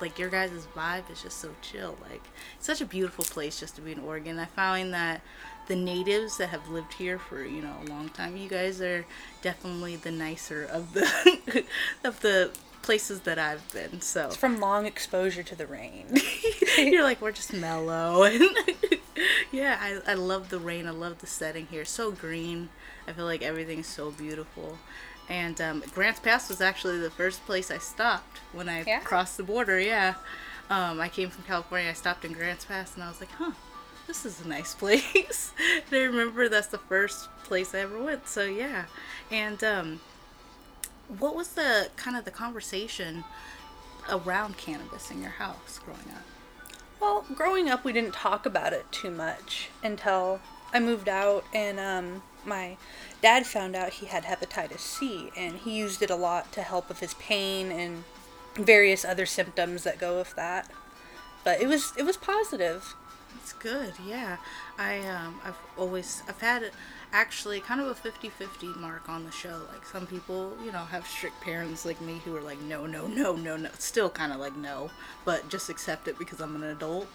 like 0.00 0.18
your 0.18 0.28
guys' 0.28 0.66
vibe 0.76 1.10
is 1.10 1.22
just 1.22 1.38
so 1.38 1.50
chill. 1.62 1.96
Like 2.08 2.22
it's 2.56 2.66
such 2.66 2.80
a 2.80 2.86
beautiful 2.86 3.24
place 3.24 3.58
just 3.60 3.76
to 3.76 3.82
be 3.82 3.92
in 3.92 4.00
Oregon. 4.00 4.38
I 4.38 4.46
find 4.46 4.92
that 4.94 5.22
the 5.70 5.76
natives 5.76 6.36
that 6.38 6.48
have 6.48 6.68
lived 6.68 6.94
here 6.94 7.16
for 7.16 7.44
you 7.44 7.62
know 7.62 7.72
a 7.86 7.88
long 7.88 8.08
time, 8.08 8.36
you 8.36 8.48
guys 8.48 8.80
are 8.80 9.06
definitely 9.40 9.94
the 9.94 10.10
nicer 10.10 10.64
of 10.64 10.92
the 10.94 11.64
of 12.04 12.18
the 12.22 12.50
places 12.82 13.20
that 13.20 13.38
I've 13.38 13.70
been. 13.72 14.00
So. 14.00 14.26
It's 14.26 14.36
from 14.36 14.58
long 14.58 14.84
exposure 14.84 15.44
to 15.44 15.54
the 15.54 15.66
rain. 15.68 16.06
you're 16.76 17.04
like 17.04 17.20
we're 17.20 17.30
just 17.30 17.52
mellow. 17.52 18.24
And 18.24 18.42
yeah 19.52 19.78
I, 19.80 20.10
I 20.10 20.14
love 20.14 20.48
the 20.50 20.58
rain. 20.58 20.88
I 20.88 20.90
love 20.90 21.18
the 21.20 21.28
setting 21.28 21.66
here. 21.66 21.84
So 21.84 22.10
green. 22.10 22.68
I 23.06 23.12
feel 23.12 23.26
like 23.26 23.42
everything's 23.42 23.86
so 23.86 24.10
beautiful. 24.10 24.76
And 25.28 25.60
um, 25.60 25.84
grants 25.94 26.18
pass 26.18 26.48
was 26.48 26.60
actually 26.60 26.98
the 26.98 27.10
first 27.12 27.46
place 27.46 27.70
i 27.70 27.78
stopped 27.78 28.38
when 28.52 28.68
i 28.68 28.82
Yeah? 28.84 28.98
crossed 28.98 29.36
the 29.36 29.44
border 29.44 29.78
yeah. 29.78 30.14
Um, 30.68 30.98
i 31.00 31.08
came 31.08 31.30
from 31.30 31.44
california. 31.44 31.90
I 31.90 31.92
stopped 31.92 32.24
in 32.24 32.32
grants 32.32 32.64
pass 32.64 32.94
and 32.94 33.04
i 33.04 33.08
was 33.08 33.20
like 33.20 33.30
huh 33.38 33.52
this 34.10 34.26
is 34.26 34.40
a 34.44 34.48
nice 34.48 34.74
place 34.82 35.52
and 35.68 35.94
i 35.96 36.02
remember 36.02 36.48
that's 36.48 36.66
the 36.66 36.78
first 36.78 37.28
place 37.44 37.74
i 37.74 37.78
ever 37.78 38.02
went 38.02 38.26
so 38.26 38.44
yeah 38.44 38.86
and 39.30 39.62
um, 39.62 40.00
what 41.18 41.36
was 41.36 41.50
the 41.50 41.88
kind 41.94 42.16
of 42.16 42.24
the 42.24 42.30
conversation 42.30 43.22
around 44.10 44.56
cannabis 44.56 45.12
in 45.12 45.22
your 45.22 45.30
house 45.30 45.78
growing 45.84 46.10
up 46.10 46.24
Well, 47.00 47.24
growing 47.34 47.70
up, 47.70 47.84
we 47.84 47.92
didn't 47.92 48.14
talk 48.14 48.46
about 48.46 48.72
it 48.72 48.90
too 48.90 49.10
much 49.10 49.68
until 49.82 50.40
I 50.72 50.80
moved 50.80 51.08
out, 51.08 51.44
and 51.54 51.80
um, 51.80 52.22
my 52.44 52.76
dad 53.22 53.46
found 53.46 53.74
out 53.74 53.94
he 53.94 54.06
had 54.06 54.24
hepatitis 54.24 54.80
C, 54.80 55.30
and 55.36 55.56
he 55.56 55.76
used 55.78 56.02
it 56.02 56.10
a 56.10 56.16
lot 56.16 56.52
to 56.52 56.62
help 56.62 56.88
with 56.88 57.00
his 57.00 57.14
pain 57.14 57.70
and 57.72 58.04
various 58.54 59.04
other 59.04 59.24
symptoms 59.26 59.84
that 59.84 59.98
go 59.98 60.18
with 60.18 60.34
that. 60.36 60.70
But 61.44 61.60
it 61.62 61.68
was 61.68 61.92
it 61.96 62.04
was 62.04 62.16
positive. 62.18 62.94
That's 63.34 63.52
good. 63.54 63.92
Yeah. 64.06 64.36
I 64.78 65.00
um 65.00 65.40
I've 65.44 65.58
always 65.76 66.22
I've 66.28 66.40
had 66.40 66.70
actually 67.12 67.60
kind 67.60 67.80
of 67.80 67.88
a 67.88 67.94
50-50 67.94 68.76
mark 68.76 69.08
on 69.08 69.24
the 69.24 69.32
show. 69.32 69.60
Like 69.72 69.84
some 69.84 70.06
people, 70.06 70.56
you 70.64 70.72
know, 70.72 70.84
have 70.84 71.06
strict 71.06 71.40
parents 71.40 71.84
like 71.84 72.00
me 72.00 72.20
who 72.24 72.36
are 72.36 72.40
like 72.42 72.60
no, 72.60 72.86
no, 72.86 73.06
no, 73.06 73.34
no, 73.34 73.56
no. 73.56 73.70
Still 73.78 74.10
kind 74.10 74.32
of 74.32 74.38
like 74.38 74.56
no, 74.56 74.90
but 75.24 75.48
just 75.48 75.68
accept 75.68 76.08
it 76.08 76.18
because 76.18 76.40
I'm 76.40 76.56
an 76.56 76.64
adult. 76.64 77.08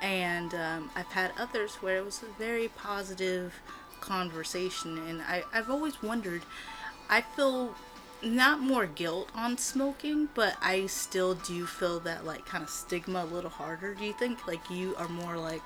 And 0.00 0.54
um, 0.54 0.90
I've 0.94 1.06
had 1.06 1.32
others 1.38 1.76
where 1.76 1.96
it 1.98 2.04
was 2.04 2.22
a 2.22 2.38
very 2.38 2.68
positive 2.68 3.54
conversation 4.00 4.96
and 5.08 5.20
I 5.22 5.42
I've 5.52 5.68
always 5.70 6.00
wondered 6.02 6.42
I 7.10 7.20
feel 7.22 7.74
not 8.22 8.60
more 8.60 8.86
guilt 8.86 9.30
on 9.34 9.58
smoking, 9.58 10.28
but 10.34 10.56
I 10.60 10.86
still 10.86 11.34
do 11.34 11.66
feel 11.66 12.00
that 12.00 12.24
like 12.24 12.46
kind 12.46 12.64
of 12.64 12.70
stigma 12.70 13.24
a 13.24 13.26
little 13.26 13.50
harder. 13.50 13.94
Do 13.94 14.04
you 14.04 14.12
think 14.12 14.46
like 14.46 14.70
you 14.70 14.94
are 14.96 15.08
more 15.08 15.36
like, 15.36 15.62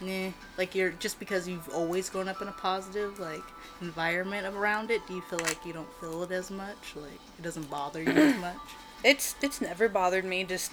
nah, 0.00 0.30
like 0.56 0.74
you're 0.74 0.90
just 0.90 1.18
because 1.18 1.48
you've 1.48 1.68
always 1.70 2.08
grown 2.08 2.28
up 2.28 2.40
in 2.42 2.48
a 2.48 2.52
positive 2.52 3.18
like 3.18 3.42
environment 3.80 4.46
around 4.46 4.90
it? 4.90 5.06
Do 5.06 5.14
you 5.14 5.22
feel 5.22 5.40
like 5.40 5.64
you 5.64 5.72
don't 5.72 5.92
feel 6.00 6.22
it 6.22 6.30
as 6.30 6.50
much? 6.50 6.94
Like 6.94 7.20
it 7.38 7.42
doesn't 7.42 7.70
bother 7.70 8.02
you 8.02 8.10
as 8.10 8.36
much? 8.40 8.56
It's 9.02 9.34
it's 9.42 9.60
never 9.60 9.88
bothered 9.88 10.24
me. 10.24 10.44
Just 10.44 10.72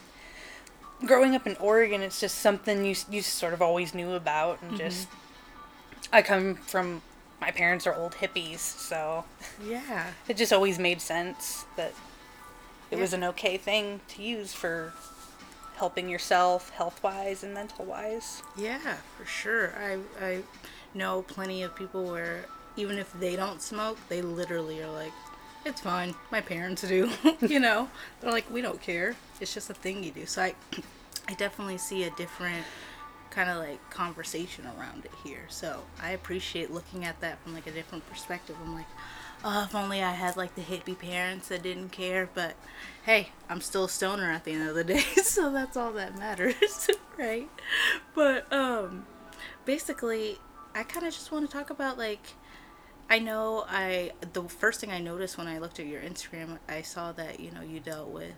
growing 1.06 1.36
up 1.36 1.48
in 1.48 1.56
Oregon, 1.58 2.02
it's 2.02 2.20
just 2.20 2.40
something 2.40 2.86
you 2.86 2.96
you 3.10 3.22
sort 3.22 3.54
of 3.54 3.62
always 3.62 3.94
knew 3.94 4.14
about, 4.14 4.62
and 4.62 4.72
mm-hmm. 4.72 4.88
just 4.88 5.08
I 6.12 6.22
come 6.22 6.56
from 6.56 7.02
my 7.44 7.52
parents 7.52 7.86
are 7.86 7.94
old 7.94 8.14
hippies, 8.14 8.60
so 8.60 9.26
Yeah, 9.62 10.12
it 10.30 10.38
just 10.38 10.54
always 10.54 10.80
made 10.80 11.02
sense 11.02 11.66
that 11.76 11.94
it 12.90 12.96
Yeah. 12.96 13.02
was 13.02 13.12
an 13.14 13.24
okay 13.26 13.58
thing 13.58 14.00
to 14.10 14.22
use 14.22 14.54
for 14.54 14.94
helping 15.76 16.08
yourself 16.08 16.70
health 16.70 17.04
wise 17.04 17.44
and 17.44 17.54
mental 17.54 17.84
wise. 17.86 18.42
yeah, 18.56 18.96
for 19.18 19.26
sure. 19.26 19.74
I 19.78 19.98
I 20.26 20.44
know 20.94 21.24
plenty 21.24 21.64
of 21.64 21.76
people 21.76 22.06
where 22.06 22.46
even 22.78 22.98
if 22.98 23.12
they 23.20 23.36
don't 23.36 23.62
smoke, 23.62 23.98
they 24.10 24.22
literally 24.22 24.82
are 24.82 24.92
like, 24.92 25.12
it's 25.66 25.82
fine. 25.82 26.16
My 26.32 26.40
parents 26.42 26.82
do. 26.88 27.10
you 27.42 27.60
know, 27.60 27.90
they're 28.22 28.32
like, 28.32 28.50
we 28.50 28.62
don't 28.62 28.82
care. 28.82 29.16
It's 29.42 29.54
just 29.54 29.70
a 29.70 29.74
thing 29.74 30.04
you 30.04 30.12
do. 30.12 30.26
So 30.26 30.44
I, 30.44 30.56
I 31.28 31.34
definitely 31.34 31.78
see 31.78 32.04
a 32.04 32.10
different 32.12 32.66
kind 33.34 33.50
of 33.50 33.58
like 33.58 33.90
conversation 33.90 34.66
around 34.78 35.06
it 35.06 35.12
here. 35.24 35.46
So 35.50 35.84
I 36.02 36.12
appreciate 36.12 36.72
looking 36.72 37.04
at 37.04 37.20
that 37.22 37.42
from 37.44 37.54
like 37.54 37.68
a 37.68 37.72
different 37.72 38.08
perspective. 38.08 38.56
I'm 38.64 38.76
like, 38.76 38.86
oh, 39.44 39.64
if 39.64 39.74
only 39.74 40.04
I 40.04 40.12
had 40.12 40.38
like 40.38 40.56
the 40.56 40.62
hippie 40.62 40.98
parents 40.98 41.48
that 41.48 41.64
didn't 41.64 41.90
care. 41.90 42.30
But 42.34 42.56
hey, 43.04 43.30
I'm 43.50 43.62
still 43.62 43.86
a 43.86 43.90
stoner 43.90 44.32
at 44.32 44.44
the 44.44 44.52
end 44.52 44.70
of 44.70 44.76
the 44.76 44.84
day, 44.84 45.00
so 45.24 45.52
that's 45.52 45.76
all 45.76 45.92
that 45.94 46.18
matters, 46.18 46.90
right? 47.18 47.50
But 48.14 48.52
um, 48.54 49.08
basically, 49.66 50.38
I 50.76 50.84
kind 50.84 51.06
of 51.06 51.14
just 51.14 51.32
want 51.32 51.50
to 51.50 51.56
talk 51.56 51.70
about 51.70 51.98
like. 51.98 52.34
I 53.10 53.20
know 53.20 53.66
I 53.68 54.14
the 54.32 54.44
first 54.44 54.80
thing 54.80 54.90
I 54.90 55.00
noticed 55.00 55.38
when 55.38 55.46
I 55.46 55.60
looked 55.60 55.78
at 55.78 55.86
your 55.86 56.02
Instagram, 56.02 56.58
I 56.70 56.82
saw 56.82 57.12
that 57.12 57.40
you 57.40 57.52
know 57.52 57.62
you 57.62 57.82
dealt 57.82 58.10
with 58.10 58.32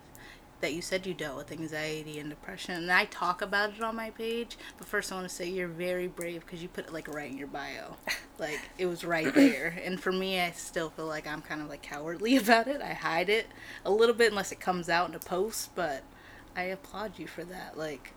that 0.61 0.73
you 0.73 0.81
said 0.81 1.05
you 1.05 1.13
dealt 1.13 1.37
with 1.37 1.51
anxiety 1.51 2.19
and 2.19 2.29
depression, 2.29 2.75
and 2.75 2.91
I 2.91 3.05
talk 3.05 3.41
about 3.41 3.73
it 3.73 3.83
on 3.83 3.95
my 3.95 4.09
page. 4.09 4.57
But 4.77 4.87
first, 4.87 5.11
I 5.11 5.15
want 5.15 5.27
to 5.27 5.33
say 5.33 5.47
you're 5.49 5.67
very 5.67 6.07
brave 6.07 6.41
because 6.41 6.61
you 6.61 6.69
put 6.69 6.87
it 6.87 6.93
like 6.93 7.07
right 7.07 7.29
in 7.29 7.37
your 7.37 7.47
bio, 7.47 7.97
like 8.39 8.59
it 8.77 8.85
was 8.85 9.03
right 9.03 9.33
there. 9.33 9.77
And 9.83 9.99
for 9.99 10.11
me, 10.11 10.39
I 10.39 10.51
still 10.51 10.89
feel 10.89 11.07
like 11.07 11.27
I'm 11.27 11.41
kind 11.41 11.61
of 11.61 11.69
like 11.69 11.81
cowardly 11.81 12.37
about 12.41 12.67
it. 12.67 12.81
I 12.81 12.93
hide 12.93 13.29
it 13.29 13.47
a 13.83 13.91
little 13.91 14.15
bit 14.15 14.31
unless 14.31 14.51
it 14.51 14.59
comes 14.59 14.89
out 14.89 15.09
in 15.09 15.15
a 15.15 15.19
post, 15.19 15.75
but 15.75 16.03
I 16.55 16.63
applaud 16.63 17.19
you 17.19 17.27
for 17.27 17.43
that. 17.43 17.77
Like 17.77 18.13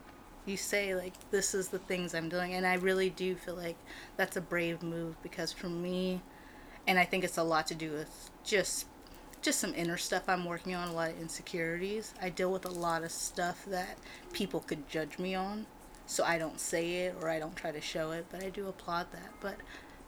you 0.48 0.56
say 0.56 0.94
like 0.94 1.12
this 1.30 1.54
is 1.54 1.68
the 1.68 1.78
things 1.78 2.14
I'm 2.14 2.28
doing 2.28 2.54
and 2.54 2.66
I 2.66 2.74
really 2.74 3.10
do 3.10 3.34
feel 3.34 3.54
like 3.54 3.76
that's 4.16 4.36
a 4.36 4.40
brave 4.40 4.82
move 4.82 5.22
because 5.22 5.52
for 5.52 5.68
me 5.68 6.22
and 6.86 6.98
I 6.98 7.04
think 7.04 7.22
it's 7.22 7.36
a 7.36 7.42
lot 7.42 7.66
to 7.66 7.74
do 7.74 7.92
with 7.92 8.30
just 8.44 8.86
just 9.48 9.60
some 9.60 9.72
inner 9.74 9.96
stuff 9.96 10.24
I'm 10.28 10.44
working 10.44 10.74
on, 10.74 10.88
a 10.88 10.92
lot 10.92 11.08
of 11.08 11.18
insecurities. 11.18 12.12
I 12.20 12.28
deal 12.28 12.52
with 12.52 12.66
a 12.66 12.70
lot 12.70 13.02
of 13.02 13.10
stuff 13.10 13.64
that 13.68 13.96
people 14.34 14.60
could 14.60 14.86
judge 14.90 15.18
me 15.18 15.34
on. 15.34 15.64
So 16.04 16.22
I 16.22 16.36
don't 16.36 16.60
say 16.60 16.96
it 16.96 17.16
or 17.18 17.30
I 17.30 17.38
don't 17.38 17.56
try 17.56 17.72
to 17.72 17.80
show 17.80 18.10
it, 18.10 18.26
but 18.30 18.44
I 18.44 18.50
do 18.50 18.68
applaud 18.68 19.06
that. 19.12 19.32
But 19.40 19.56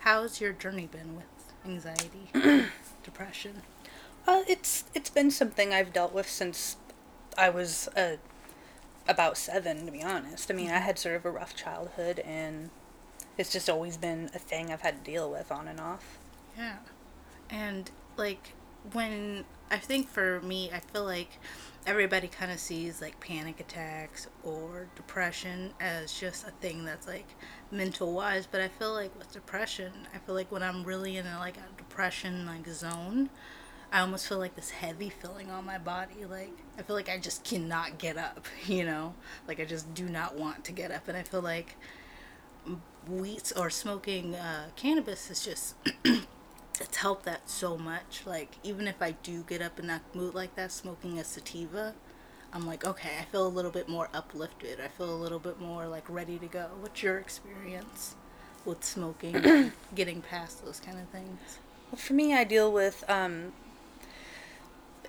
how's 0.01 0.43
your 0.43 0.53
journey 0.53 0.91
been 0.93 1.17
with 1.17 1.55
anxiety, 1.65 2.29
depression? 3.03 3.63
Well, 4.27 4.45
it's 4.47 4.85
it's 4.93 5.09
been 5.09 5.31
something 5.31 5.73
I've 5.73 5.95
dealt 5.95 6.13
with 6.13 6.29
since 6.29 6.77
I 7.39 7.49
was 7.49 7.89
uh, 7.97 8.17
about 9.09 9.39
seven, 9.39 9.87
to 9.87 9.93
be 9.93 10.03
honest. 10.03 10.51
I 10.51 10.55
mean, 10.55 10.71
I 10.71 10.81
had 10.81 10.99
sort 10.99 11.17
of 11.17 11.25
a 11.25 11.31
rough 11.31 11.57
childhood, 11.57 12.19
and 12.19 12.69
it's 13.39 13.51
just 13.51 13.71
always 13.71 13.97
been 13.97 14.31
a 14.35 14.39
thing 14.39 14.71
I've 14.71 14.83
had 14.83 15.03
to 15.03 15.11
deal 15.11 15.31
with 15.31 15.51
on 15.51 15.67
and 15.67 15.81
off. 15.81 16.19
Yeah. 16.59 16.77
And 17.49 17.91
like 18.19 18.53
when 18.93 19.45
I 19.71 19.79
think 19.79 20.09
for 20.09 20.41
me, 20.41 20.71
I 20.73 20.81
feel 20.81 21.05
like 21.05 21.39
everybody 21.87 22.29
kind 22.29 22.53
of 22.53 22.59
sees 22.59 23.01
like 23.01 23.19
panic 23.21 23.61
attacks 23.61 24.27
or 24.43 24.89
depression 24.97 25.73
as 25.81 26.13
just 26.13 26.47
a 26.47 26.51
thing 26.51 26.85
that's 26.85 27.07
like 27.07 27.27
mental 27.71 28.13
wise, 28.13 28.47
but 28.51 28.61
I 28.61 28.69
feel 28.69 28.93
like 28.93 29.17
with 29.19 29.33
depression, 29.33 29.93
I 30.15 30.19
feel 30.19 30.35
like 30.35 30.51
when 30.53 30.63
I'm 30.63 30.85
really 30.85 31.17
in 31.17 31.27
a 31.27 31.39
like 31.39 31.57
a 31.57 31.79
depression 31.79 32.47
like 32.47 32.67
zone, 32.69 33.31
I 33.93 34.01
almost 34.01 34.29
feel 34.29 34.39
like 34.39 34.55
this 34.55 34.71
heavy 34.71 35.09
feeling 35.09 35.51
on 35.51 35.65
my 35.65 35.79
body. 35.79 36.25
Like 36.29 36.53
I 36.79 36.83
feel 36.83 36.97
like 36.97 37.09
I 37.09 37.19
just 37.19 37.45
cannot 37.45 37.99
get 37.99 38.17
up, 38.17 38.47
you 38.67 38.85
know? 38.85 39.15
Like 39.49 39.61
I 39.61 39.65
just 39.65 39.93
do 39.95 40.09
not 40.09 40.37
want 40.37 40.65
to 40.65 40.73
get 40.73 40.91
up 40.91 41.09
and 41.09 41.17
I 41.17 41.23
feel 41.23 41.43
like 41.43 41.77
wheat 43.09 43.53
or 43.57 43.71
smoking 43.71 44.35
uh, 44.35 44.69
cannabis 44.77 45.31
is 45.31 45.45
just 45.45 45.75
it's 46.81 46.97
helped 46.97 47.25
that 47.27 47.49
so 47.49 47.77
much. 47.77 48.23
Like 48.27 48.57
even 48.63 48.89
if 48.89 49.01
I 49.01 49.13
do 49.23 49.43
get 49.43 49.63
up 49.63 49.79
in 49.79 49.87
that 49.89 50.03
mood 50.15 50.35
like 50.35 50.57
that, 50.57 50.73
smoking 50.73 51.19
a 51.19 51.25
sativa, 51.25 51.95
I'm 52.53 52.67
like, 52.67 52.85
okay, 52.85 53.13
I 53.21 53.25
feel 53.25 53.47
a 53.47 53.49
little 53.49 53.71
bit 53.71 53.89
more 53.89 54.09
uplifted. 54.13 54.81
I 54.81 54.89
feel 54.89 55.13
a 55.13 55.17
little 55.17 55.39
bit 55.39 55.61
more 55.61 55.87
like 55.87 56.09
ready 56.09 56.39
to 56.39 56.47
go. 56.47 56.69
What's 56.81 57.03
your 57.03 57.19
experience 57.19 58.17
with 58.65 58.85
smoking, 58.85 59.37
and 59.37 59.73
getting 59.95 60.21
past 60.21 60.65
those 60.65 60.81
kind 60.81 60.99
of 60.99 61.09
things? 61.09 61.59
Well, 61.91 61.99
for 61.99 62.13
me, 62.13 62.35
I 62.35 62.45
deal 62.45 62.73
with 62.73 63.05
um, 63.09 63.53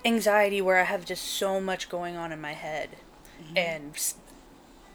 anxiety 0.04 0.60
where 0.60 0.78
I 0.78 0.84
have 0.84 1.04
just 1.04 1.24
so 1.24 1.60
much 1.60 1.88
going 1.88 2.16
on 2.16 2.32
in 2.32 2.40
my 2.40 2.52
head, 2.52 2.90
and 3.56 3.98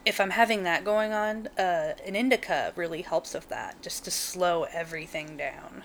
if 0.04 0.20
I'm 0.20 0.30
having 0.30 0.62
that 0.64 0.84
going 0.84 1.12
on, 1.12 1.48
uh, 1.58 1.94
an 2.04 2.16
indica 2.16 2.72
really 2.76 3.02
helps 3.02 3.34
with 3.34 3.48
that, 3.50 3.80
just 3.82 4.04
to 4.04 4.10
slow 4.10 4.64
everything 4.72 5.36
down. 5.36 5.84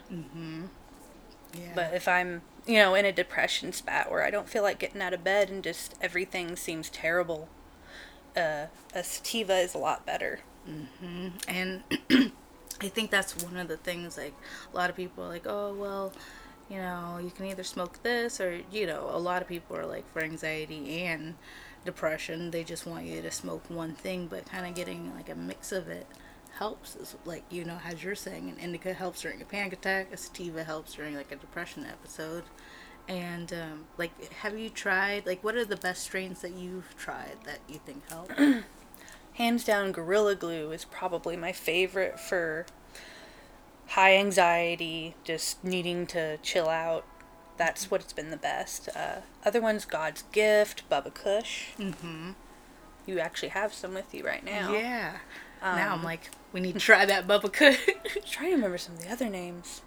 Yeah. 1.53 1.71
But 1.75 1.93
if 1.93 2.07
I'm, 2.07 2.41
you 2.65 2.75
know, 2.75 2.95
in 2.95 3.05
a 3.05 3.11
depression 3.11 3.73
spat 3.73 4.11
where 4.11 4.23
I 4.23 4.31
don't 4.31 4.49
feel 4.49 4.63
like 4.63 4.79
getting 4.79 5.01
out 5.01 5.13
of 5.13 5.23
bed 5.23 5.49
and 5.49 5.63
just 5.63 5.95
everything 6.01 6.55
seems 6.55 6.89
terrible, 6.89 7.49
uh, 8.35 8.67
a 8.93 9.03
sativa 9.03 9.57
is 9.57 9.73
a 9.73 9.77
lot 9.77 10.05
better. 10.05 10.39
and 11.47 11.83
I 12.81 12.87
think 12.89 13.11
that's 13.11 13.43
one 13.43 13.57
of 13.57 13.67
the 13.67 13.77
things 13.77 14.17
like 14.17 14.33
a 14.71 14.75
lot 14.75 14.89
of 14.89 14.95
people 14.95 15.23
are 15.23 15.29
like, 15.29 15.45
oh 15.45 15.73
well, 15.73 16.13
you 16.69 16.77
know, 16.77 17.19
you 17.21 17.31
can 17.31 17.45
either 17.45 17.63
smoke 17.63 18.01
this 18.03 18.39
or 18.39 18.61
you 18.71 18.87
know, 18.87 19.09
a 19.11 19.19
lot 19.19 19.41
of 19.41 19.47
people 19.47 19.77
are 19.77 19.85
like 19.85 20.11
for 20.11 20.23
anxiety 20.23 21.03
and 21.03 21.35
depression, 21.85 22.51
they 22.51 22.63
just 22.63 22.85
want 22.85 23.05
you 23.05 23.21
to 23.21 23.31
smoke 23.31 23.69
one 23.69 23.93
thing, 23.93 24.27
but 24.27 24.45
kind 24.45 24.65
of 24.65 24.73
getting 24.73 25.13
like 25.15 25.29
a 25.29 25.35
mix 25.35 25.71
of 25.71 25.89
it 25.89 26.07
helps. 26.53 26.95
Is 26.95 27.15
like 27.25 27.43
you 27.49 27.63
know, 27.63 27.79
as 27.85 28.03
you're 28.03 28.15
saying, 28.15 28.49
an 28.49 28.57
indica 28.57 28.93
helps 28.93 29.21
during 29.21 29.41
a 29.41 29.45
panic 29.45 29.73
attack, 29.73 30.07
a 30.11 30.17
sativa 30.17 30.63
helps 30.63 30.95
during 30.95 31.15
like 31.15 31.31
a 31.31 31.35
depression 31.35 31.85
episode. 31.85 32.43
And 33.07 33.51
um, 33.51 33.85
like, 33.97 34.31
have 34.35 34.57
you 34.57 34.69
tried? 34.69 35.25
Like, 35.25 35.43
what 35.43 35.55
are 35.55 35.65
the 35.65 35.75
best 35.75 36.03
strains 36.03 36.41
that 36.41 36.53
you've 36.53 36.95
tried 36.97 37.37
that 37.45 37.59
you 37.67 37.79
think 37.85 38.07
help? 38.09 38.31
Hands 39.33 39.63
down, 39.63 39.91
Gorilla 39.91 40.35
Glue 40.35 40.71
is 40.71 40.85
probably 40.85 41.35
my 41.35 41.51
favorite 41.51 42.19
for 42.19 42.65
high 43.87 44.15
anxiety, 44.15 45.15
just 45.23 45.63
needing 45.63 46.05
to 46.07 46.37
chill 46.37 46.69
out. 46.69 47.05
That's 47.57 47.91
what 47.91 48.01
it's 48.01 48.13
been 48.13 48.29
the 48.29 48.37
best. 48.37 48.89
Uh, 48.95 49.21
other 49.43 49.61
ones, 49.61 49.85
God's 49.85 50.23
Gift, 50.31 50.87
Bubba 50.89 51.13
Kush. 51.13 51.69
Mm-hmm. 51.77 52.31
You 53.05 53.19
actually 53.19 53.49
have 53.49 53.73
some 53.73 53.93
with 53.93 54.13
you 54.13 54.25
right 54.25 54.43
now. 54.43 54.71
Yeah. 54.71 55.17
Now 55.63 55.93
I'm 55.93 55.99
um, 55.99 56.03
like, 56.03 56.29
we 56.51 56.59
need 56.61 56.73
to 56.73 56.79
try 56.79 57.05
that 57.05 57.27
Bubba 57.27 57.51
Kush. 57.51 57.79
trying 58.29 58.49
to 58.49 58.55
remember 58.55 58.77
some 58.77 58.95
of 58.95 59.01
the 59.01 59.11
other 59.11 59.29
names. 59.29 59.81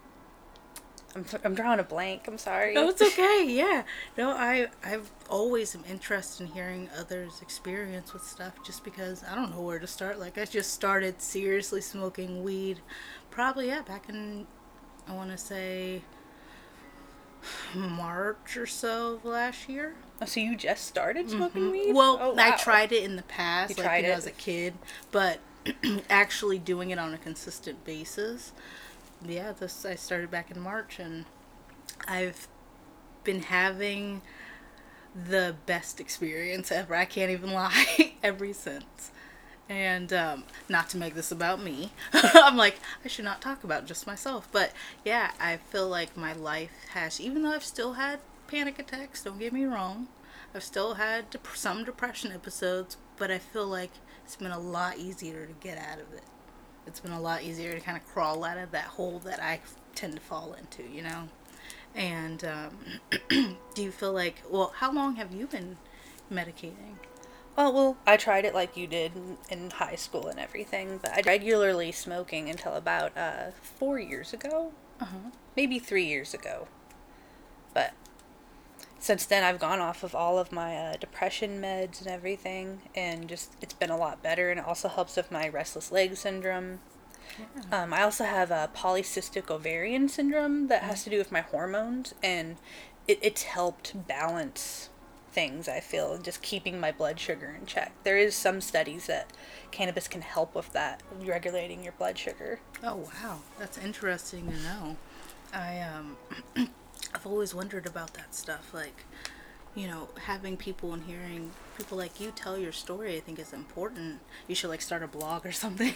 I'm, 1.14 1.24
I'm 1.44 1.54
drawing 1.54 1.80
a 1.80 1.84
blank. 1.84 2.28
I'm 2.28 2.36
sorry. 2.36 2.74
no, 2.74 2.88
it's 2.90 3.00
okay. 3.02 3.46
Yeah. 3.48 3.84
No, 4.18 4.30
I 4.30 4.66
I've 4.84 5.10
always 5.30 5.74
am 5.74 5.82
interested 5.88 6.46
in 6.46 6.52
hearing 6.52 6.90
others' 6.98 7.40
experience 7.40 8.12
with 8.12 8.22
stuff, 8.22 8.62
just 8.62 8.84
because 8.84 9.24
I 9.24 9.34
don't 9.34 9.50
know 9.50 9.62
where 9.62 9.78
to 9.78 9.86
start. 9.86 10.18
Like 10.18 10.36
I 10.36 10.44
just 10.44 10.72
started 10.72 11.22
seriously 11.22 11.80
smoking 11.80 12.42
weed, 12.42 12.80
probably 13.30 13.68
yeah 13.68 13.80
back 13.80 14.10
in 14.10 14.46
I 15.08 15.14
want 15.14 15.30
to 15.30 15.38
say 15.38 16.02
March 17.74 18.56
or 18.56 18.66
so 18.66 19.14
of 19.14 19.24
last 19.24 19.68
year. 19.68 19.94
Oh, 20.20 20.26
so 20.26 20.40
you 20.40 20.56
just 20.56 20.86
started 20.86 21.30
smoking 21.30 21.62
mm-hmm. 21.62 21.72
weed? 21.72 21.94
Well, 21.94 22.18
Oh, 22.20 22.34
I 22.38 22.52
tried 22.52 22.92
it 22.92 23.04
in 23.04 23.16
the 23.16 23.22
past, 23.22 23.70
You 23.70 23.76
like 23.76 23.86
tried 23.86 24.02
when 24.02 24.10
I 24.10 24.14
it? 24.14 24.16
was 24.16 24.26
a 24.26 24.32
kid, 24.32 24.74
but 25.12 25.40
actually 26.10 26.58
doing 26.58 26.90
it 26.90 26.98
on 26.98 27.14
a 27.14 27.18
consistent 27.18 27.84
basis. 27.84 28.52
Yeah, 29.26 29.52
this 29.52 29.84
I 29.84 29.94
started 29.94 30.30
back 30.30 30.50
in 30.50 30.60
March, 30.60 30.98
and 30.98 31.24
I've 32.06 32.48
been 33.24 33.42
having 33.42 34.22
the 35.14 35.56
best 35.66 36.00
experience 36.00 36.70
ever. 36.70 36.94
I 36.94 37.04
can't 37.04 37.30
even 37.30 37.52
lie, 37.54 38.14
ever 38.22 38.52
since. 38.52 39.10
And 39.68 40.12
um, 40.12 40.44
not 40.68 40.88
to 40.90 40.96
make 40.96 41.14
this 41.14 41.32
about 41.32 41.60
me, 41.60 41.90
I'm 42.12 42.56
like 42.56 42.78
I 43.04 43.08
should 43.08 43.24
not 43.24 43.40
talk 43.40 43.64
about 43.64 43.86
just 43.86 44.06
myself. 44.06 44.48
But 44.52 44.72
yeah, 45.04 45.32
I 45.40 45.56
feel 45.56 45.88
like 45.88 46.16
my 46.16 46.32
life 46.32 46.70
has, 46.92 47.20
even 47.20 47.42
though 47.42 47.50
I've 47.52 47.64
still 47.64 47.94
had 47.94 48.20
panic 48.46 48.78
attacks. 48.78 49.24
Don't 49.24 49.40
get 49.40 49.52
me 49.52 49.64
wrong, 49.64 50.06
I've 50.54 50.62
still 50.62 50.94
had 50.94 51.30
dep- 51.30 51.48
some 51.54 51.84
depression 51.84 52.30
episodes, 52.32 52.96
but 53.16 53.30
I 53.30 53.38
feel 53.38 53.66
like 53.66 53.90
it's 54.26 54.34
been 54.34 54.50
a 54.50 54.58
lot 54.58 54.98
easier 54.98 55.46
to 55.46 55.52
get 55.60 55.78
out 55.78 56.00
of 56.00 56.12
it. 56.12 56.24
It's 56.84 56.98
been 56.98 57.12
a 57.12 57.20
lot 57.20 57.44
easier 57.44 57.72
to 57.72 57.80
kind 57.80 57.96
of 57.96 58.04
crawl 58.08 58.42
out 58.42 58.58
of 58.58 58.72
that 58.72 58.86
hole 58.86 59.20
that 59.20 59.40
I 59.40 59.60
tend 59.94 60.14
to 60.14 60.20
fall 60.20 60.54
into, 60.54 60.82
you 60.82 61.02
know. 61.02 61.28
And 61.94 62.44
um, 62.44 62.76
do 63.74 63.82
you 63.84 63.92
feel 63.92 64.12
like, 64.12 64.42
well, 64.50 64.72
how 64.78 64.92
long 64.92 65.14
have 65.14 65.32
you 65.32 65.46
been 65.46 65.76
medicating? 66.30 66.96
Oh, 67.56 67.70
well, 67.70 67.96
I 68.04 68.16
tried 68.16 68.44
it 68.44 68.52
like 68.52 68.76
you 68.76 68.88
did 68.88 69.12
in, 69.14 69.38
in 69.48 69.70
high 69.70 69.94
school 69.94 70.26
and 70.26 70.40
everything, 70.40 70.98
but 71.00 71.12
I 71.12 71.22
regularly 71.24 71.92
smoking 71.92 72.50
until 72.50 72.74
about 72.74 73.16
uh, 73.16 73.52
four 73.62 74.00
years 74.00 74.32
ago. 74.32 74.72
Uh-huh. 75.00 75.30
Maybe 75.56 75.78
three 75.78 76.06
years 76.06 76.34
ago. 76.34 76.66
But 77.72 77.94
since 78.98 79.26
then, 79.26 79.44
I've 79.44 79.58
gone 79.58 79.80
off 79.80 80.02
of 80.02 80.14
all 80.14 80.38
of 80.38 80.52
my 80.52 80.76
uh, 80.76 80.96
depression 80.96 81.60
meds 81.60 82.00
and 82.00 82.08
everything, 82.08 82.82
and 82.94 83.28
just 83.28 83.52
it's 83.60 83.74
been 83.74 83.90
a 83.90 83.96
lot 83.96 84.22
better, 84.22 84.50
and 84.50 84.58
it 84.60 84.66
also 84.66 84.88
helps 84.88 85.16
with 85.16 85.30
my 85.30 85.48
restless 85.48 85.92
leg 85.92 86.16
syndrome. 86.16 86.80
Um, 87.72 87.92
I 87.92 88.02
also 88.02 88.24
have 88.24 88.50
a 88.50 88.70
polycystic 88.74 89.50
ovarian 89.50 90.08
syndrome 90.08 90.68
that 90.68 90.82
has 90.82 91.04
to 91.04 91.10
do 91.10 91.18
with 91.18 91.32
my 91.32 91.40
hormones, 91.40 92.14
and 92.22 92.56
it, 93.06 93.18
it's 93.20 93.42
helped 93.42 94.06
balance 94.06 94.88
things. 95.32 95.68
I 95.68 95.80
feel 95.80 96.16
just 96.18 96.40
keeping 96.40 96.80
my 96.80 96.92
blood 96.92 97.20
sugar 97.20 97.54
in 97.58 97.66
check. 97.66 97.92
There 98.04 98.16
is 98.16 98.34
some 98.34 98.60
studies 98.60 99.06
that 99.06 99.30
cannabis 99.70 100.08
can 100.08 100.22
help 100.22 100.54
with 100.54 100.72
that, 100.72 101.02
regulating 101.20 101.84
your 101.84 101.92
blood 101.92 102.16
sugar. 102.16 102.60
Oh 102.82 103.08
wow, 103.22 103.40
that's 103.58 103.76
interesting 103.76 104.50
to 104.50 104.56
know. 104.62 104.96
I 105.52 105.80
um, 105.80 106.16
I've 107.16 107.26
always 107.26 107.54
wondered 107.54 107.86
about 107.86 108.12
that 108.12 108.34
stuff. 108.34 108.74
Like, 108.74 109.04
you 109.74 109.86
know, 109.86 110.10
having 110.24 110.58
people 110.58 110.92
and 110.92 111.02
hearing 111.02 111.50
people 111.78 111.96
like 111.96 112.20
you 112.20 112.30
tell 112.30 112.58
your 112.58 112.72
story, 112.72 113.16
I 113.16 113.20
think 113.20 113.38
is 113.38 113.54
important. 113.54 114.20
You 114.46 114.54
should 114.54 114.68
like 114.68 114.82
start 114.82 115.02
a 115.02 115.06
blog 115.08 115.46
or 115.46 115.52
something. 115.64 115.94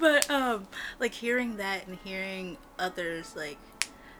but 0.00 0.30
um, 0.30 0.66
like 0.98 1.12
hearing 1.12 1.58
that 1.58 1.86
and 1.86 1.98
hearing 2.02 2.56
others 2.78 3.36
like. 3.36 3.58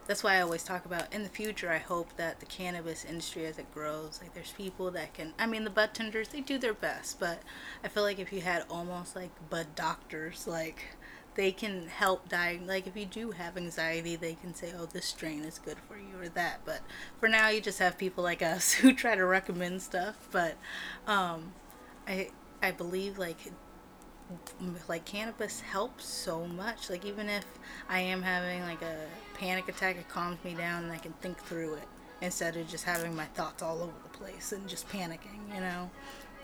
That's 0.06 0.22
why 0.22 0.36
I 0.36 0.42
always 0.42 0.62
talk 0.62 0.84
about 0.84 1.14
in 1.14 1.22
the 1.22 1.30
future. 1.30 1.70
I 1.70 1.78
hope 1.78 2.14
that 2.18 2.38
the 2.38 2.44
cannabis 2.44 3.06
industry, 3.06 3.46
as 3.46 3.56
it 3.56 3.72
grows, 3.72 4.20
like 4.20 4.34
there's 4.34 4.52
people 4.52 4.90
that 4.90 5.14
can. 5.14 5.32
I 5.38 5.46
mean, 5.46 5.64
the 5.64 5.70
bud 5.70 5.94
tenders 5.94 6.28
they 6.28 6.42
do 6.42 6.58
their 6.58 6.74
best, 6.74 7.18
but 7.18 7.40
I 7.82 7.88
feel 7.88 8.02
like 8.02 8.18
if 8.18 8.30
you 8.30 8.42
had 8.42 8.64
almost 8.68 9.16
like 9.16 9.30
bud 9.48 9.68
doctors, 9.74 10.46
like 10.46 10.94
they 11.34 11.50
can 11.50 11.88
help 11.88 12.28
diagnose 12.28 12.68
like 12.68 12.86
if 12.86 12.96
you 12.96 13.06
do 13.06 13.32
have 13.32 13.56
anxiety 13.56 14.16
they 14.16 14.34
can 14.34 14.54
say 14.54 14.72
oh 14.78 14.86
this 14.86 15.06
strain 15.06 15.42
is 15.44 15.58
good 15.58 15.76
for 15.88 15.96
you 15.96 16.20
or 16.20 16.28
that 16.28 16.60
but 16.64 16.80
for 17.18 17.28
now 17.28 17.48
you 17.48 17.60
just 17.60 17.78
have 17.78 17.98
people 17.98 18.22
like 18.22 18.42
us 18.42 18.72
who 18.74 18.92
try 18.92 19.14
to 19.14 19.24
recommend 19.24 19.82
stuff 19.82 20.28
but 20.30 20.56
um 21.06 21.52
i 22.06 22.28
i 22.62 22.70
believe 22.70 23.18
like 23.18 23.52
like 24.88 25.04
cannabis 25.04 25.60
helps 25.60 26.06
so 26.06 26.46
much 26.46 26.88
like 26.88 27.04
even 27.04 27.28
if 27.28 27.44
i 27.88 28.00
am 28.00 28.22
having 28.22 28.62
like 28.62 28.80
a 28.82 28.96
panic 29.34 29.68
attack 29.68 29.96
it 29.96 30.08
calms 30.08 30.42
me 30.44 30.54
down 30.54 30.84
and 30.84 30.92
i 30.92 30.96
can 30.96 31.12
think 31.20 31.38
through 31.38 31.74
it 31.74 31.88
instead 32.22 32.56
of 32.56 32.66
just 32.68 32.84
having 32.84 33.14
my 33.14 33.26
thoughts 33.26 33.62
all 33.62 33.82
over 33.82 33.92
the 34.02 34.18
place 34.18 34.52
and 34.52 34.66
just 34.68 34.88
panicking 34.88 35.54
you 35.54 35.60
know? 35.60 35.90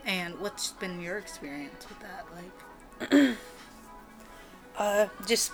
And 0.07 0.39
what's 0.41 0.73
been 0.73 1.01
your 1.01 1.19
experience 1.19 1.87
with 1.89 2.01
that 2.01 2.27
like 2.35 3.37
Uh, 4.81 5.07
just 5.27 5.53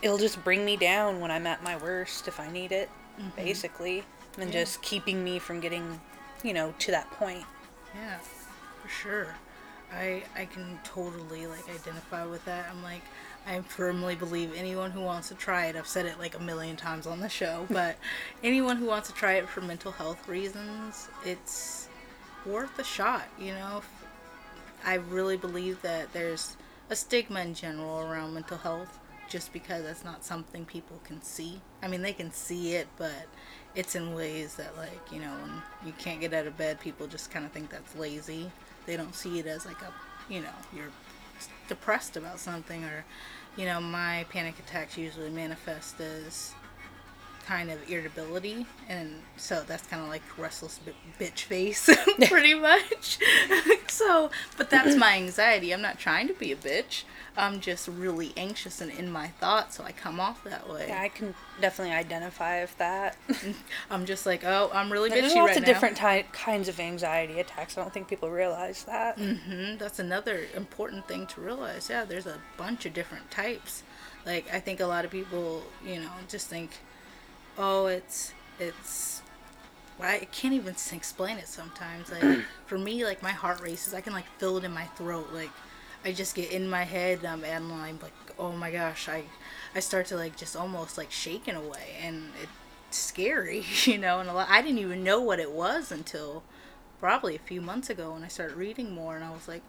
it'll 0.00 0.16
just 0.16 0.42
bring 0.44 0.64
me 0.64 0.76
down 0.76 1.18
when 1.20 1.30
I'm 1.32 1.46
at 1.46 1.62
my 1.64 1.76
worst 1.76 2.28
if 2.28 2.38
I 2.38 2.48
need 2.50 2.70
it, 2.70 2.88
basically, 3.36 4.04
and 4.38 4.46
Yeah. 4.52 4.60
just 4.60 4.80
keeping 4.80 5.24
me 5.24 5.40
from 5.40 5.58
getting, 5.58 6.00
you 6.44 6.52
know, 6.52 6.72
to 6.78 6.90
that 6.92 7.10
point. 7.10 7.44
Yeah, 7.96 8.18
for 8.80 8.88
sure. 8.88 9.34
I 9.92 10.22
I 10.36 10.44
can 10.46 10.78
totally 10.84 11.46
like 11.48 11.68
identify 11.68 12.24
with 12.24 12.44
that. 12.44 12.66
I'm 12.70 12.82
like 12.82 13.02
I 13.46 13.60
firmly 13.62 14.14
believe 14.14 14.54
anyone 14.56 14.90
who 14.92 15.00
wants 15.00 15.28
to 15.28 15.34
try 15.34 15.66
it. 15.66 15.74
I've 15.76 15.86
said 15.88 16.06
it 16.06 16.18
like 16.18 16.34
a 16.36 16.40
million 16.40 16.76
times 16.76 17.06
on 17.08 17.18
the 17.20 17.28
show, 17.28 17.66
but 17.70 17.96
anyone 18.44 18.76
who 18.76 18.86
wants 18.86 19.08
to 19.08 19.14
try 19.14 19.32
it 19.34 19.48
for 19.48 19.60
mental 19.62 19.90
health 19.90 20.28
reasons, 20.28 21.08
it's 21.24 21.88
worth 22.46 22.78
a 22.78 22.84
shot. 22.84 23.24
You 23.38 23.52
know, 23.54 23.82
I 24.86 24.94
really 24.94 25.36
believe 25.36 25.82
that 25.82 26.12
there's 26.12 26.56
a 26.90 26.96
stigma 26.96 27.40
in 27.40 27.54
general 27.54 28.00
around 28.00 28.34
mental 28.34 28.58
health 28.58 28.98
just 29.28 29.52
because 29.52 29.84
it's 29.84 30.04
not 30.04 30.24
something 30.24 30.64
people 30.64 31.00
can 31.04 31.22
see. 31.22 31.60
I 31.82 31.88
mean, 31.88 32.02
they 32.02 32.12
can 32.12 32.32
see 32.32 32.74
it, 32.74 32.88
but 32.98 33.26
it's 33.74 33.94
in 33.94 34.14
ways 34.14 34.54
that, 34.56 34.76
like, 34.76 35.10
you 35.10 35.20
know, 35.20 35.32
when 35.32 35.62
you 35.86 35.92
can't 35.98 36.20
get 36.20 36.34
out 36.34 36.46
of 36.46 36.56
bed, 36.58 36.80
people 36.80 37.06
just 37.06 37.30
kind 37.30 37.44
of 37.44 37.52
think 37.52 37.70
that's 37.70 37.96
lazy. 37.96 38.50
They 38.86 38.96
don't 38.96 39.14
see 39.14 39.38
it 39.38 39.46
as 39.46 39.64
like 39.64 39.80
a, 39.80 39.92
you 40.32 40.40
know, 40.40 40.52
you're 40.74 40.90
depressed 41.68 42.16
about 42.16 42.38
something 42.38 42.84
or 42.84 43.04
you 43.56 43.64
know 43.64 43.80
my 43.80 44.24
panic 44.30 44.58
attacks 44.58 44.96
usually 44.96 45.30
manifest 45.30 46.00
as 46.00 46.54
kind 47.44 47.70
of 47.70 47.78
irritability 47.90 48.66
and 48.88 49.10
so 49.36 49.62
that's 49.66 49.86
kind 49.86 50.02
of 50.02 50.08
like 50.08 50.22
restless 50.38 50.78
bi- 50.78 50.92
bitch 51.24 51.40
face 51.42 51.88
pretty 52.28 52.54
much 52.54 53.18
so 53.88 54.30
but 54.56 54.70
that's 54.70 54.96
my 54.96 55.14
anxiety 55.16 55.72
i'm 55.72 55.82
not 55.82 55.98
trying 55.98 56.26
to 56.26 56.34
be 56.34 56.50
a 56.52 56.56
bitch 56.56 57.04
i'm 57.36 57.60
just 57.60 57.86
really 57.88 58.32
anxious 58.36 58.80
and 58.80 58.90
in 58.92 59.10
my 59.10 59.28
thoughts 59.28 59.76
so 59.76 59.84
i 59.84 59.92
come 59.92 60.18
off 60.20 60.42
that 60.44 60.68
way 60.68 60.86
Yeah, 60.88 61.00
I 61.02 61.08
can 61.08 61.34
definitely 61.60 61.94
identify 61.94 62.62
with 62.62 62.76
that. 62.78 63.16
i'm 63.90 64.06
just 64.06 64.24
like 64.26 64.42
oh 64.44 64.70
i'm 64.72 64.90
really 64.90 65.10
bitchy 65.10 65.20
There's 65.20 65.34
lots 65.34 65.48
right 65.48 65.56
of 65.58 65.62
now 65.62 65.66
different 65.72 65.96
ty- 65.96 66.24
kinds 66.32 66.68
of 66.68 66.80
anxiety 66.80 67.40
attacks. 67.40 67.76
I 67.76 67.82
don't 67.82 67.92
think 67.92 68.08
people 68.08 68.30
realize 68.30 68.84
that. 68.84 69.18
Mm-hmm. 69.18 69.78
That's 69.78 69.98
another 69.98 70.46
important 70.54 71.06
thing 71.08 71.26
to 71.28 71.40
realize. 71.40 71.88
Yeah, 71.90 72.04
there's 72.04 72.26
a 72.26 72.38
bunch 72.56 72.86
of 72.86 72.92
different 72.94 73.30
types. 73.30 73.82
Like 74.26 74.46
I 74.52 74.60
think 74.60 74.80
a 74.80 74.86
lot 74.86 75.04
of 75.04 75.10
people, 75.10 75.62
you 75.84 76.00
know, 76.00 76.10
just 76.28 76.48
think, 76.48 76.70
oh, 77.58 77.86
it's 77.86 78.32
it's. 78.58 79.22
I 80.00 80.26
can't 80.32 80.54
even 80.54 80.74
explain 80.92 81.38
it 81.38 81.48
sometimes. 81.48 82.10
Like 82.10 82.40
for 82.66 82.78
me, 82.78 83.04
like 83.04 83.22
my 83.22 83.30
heart 83.32 83.60
races. 83.60 83.94
I 83.94 84.00
can 84.00 84.12
like 84.12 84.26
feel 84.38 84.56
it 84.58 84.64
in 84.64 84.72
my 84.72 84.84
throat. 84.96 85.28
Like 85.32 85.50
I 86.04 86.12
just 86.12 86.34
get 86.34 86.50
in 86.50 86.68
my 86.68 86.84
head 86.84 87.24
um, 87.24 87.44
and 87.44 87.72
I'm 87.72 87.98
like, 88.00 88.12
oh 88.38 88.52
my 88.52 88.70
gosh, 88.70 89.08
I 89.08 89.24
I 89.74 89.80
start 89.80 90.06
to 90.06 90.16
like 90.16 90.36
just 90.36 90.56
almost 90.56 90.98
like 90.98 91.10
shaking 91.10 91.54
away, 91.54 91.96
and 92.02 92.30
it's 92.42 92.98
scary, 92.98 93.64
you 93.84 93.98
know. 93.98 94.20
And 94.20 94.28
a 94.28 94.34
lot, 94.34 94.48
I 94.50 94.62
didn't 94.62 94.78
even 94.78 95.02
know 95.02 95.20
what 95.20 95.40
it 95.40 95.50
was 95.50 95.90
until 95.90 96.42
probably 97.00 97.36
a 97.36 97.40
few 97.40 97.60
months 97.60 97.90
ago 97.90 98.12
when 98.12 98.22
I 98.22 98.28
started 98.28 98.56
reading 98.56 98.92
more, 98.92 99.16
and 99.16 99.24
I 99.24 99.30
was 99.30 99.48
like, 99.48 99.62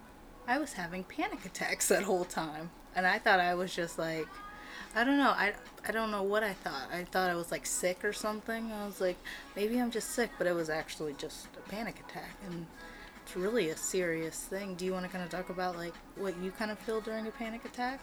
I 0.47 0.57
was 0.57 0.73
having 0.73 1.03
panic 1.03 1.45
attacks 1.45 1.87
that 1.89 2.03
whole 2.03 2.25
time, 2.25 2.71
and 2.95 3.07
I 3.07 3.19
thought 3.19 3.39
I 3.39 3.55
was 3.55 3.73
just 3.75 3.97
like, 3.97 4.27
I 4.95 5.03
don't 5.03 5.17
know, 5.17 5.31
I 5.31 5.53
I 5.87 5.91
don't 5.91 6.09
know 6.09 6.23
what 6.23 6.43
I 6.43 6.53
thought. 6.53 6.87
I 6.91 7.03
thought 7.03 7.29
I 7.29 7.35
was 7.35 7.51
like 7.51 7.65
sick 7.65 8.03
or 8.03 8.13
something. 8.13 8.71
I 8.71 8.85
was 8.85 9.01
like, 9.01 9.17
maybe 9.55 9.79
I'm 9.79 9.91
just 9.91 10.11
sick, 10.11 10.31
but 10.37 10.47
it 10.47 10.55
was 10.55 10.69
actually 10.69 11.13
just 11.13 11.47
a 11.57 11.69
panic 11.69 11.99
attack, 11.99 12.31
and 12.47 12.65
it's 13.23 13.35
really 13.35 13.69
a 13.69 13.77
serious 13.77 14.37
thing. 14.39 14.75
Do 14.75 14.85
you 14.85 14.93
want 14.93 15.05
to 15.05 15.11
kind 15.11 15.23
of 15.23 15.29
talk 15.29 15.49
about 15.49 15.75
like 15.75 15.93
what 16.15 16.37
you 16.41 16.51
kind 16.51 16.71
of 16.71 16.79
feel 16.79 17.01
during 17.01 17.27
a 17.27 17.31
panic 17.31 17.65
attack? 17.65 17.99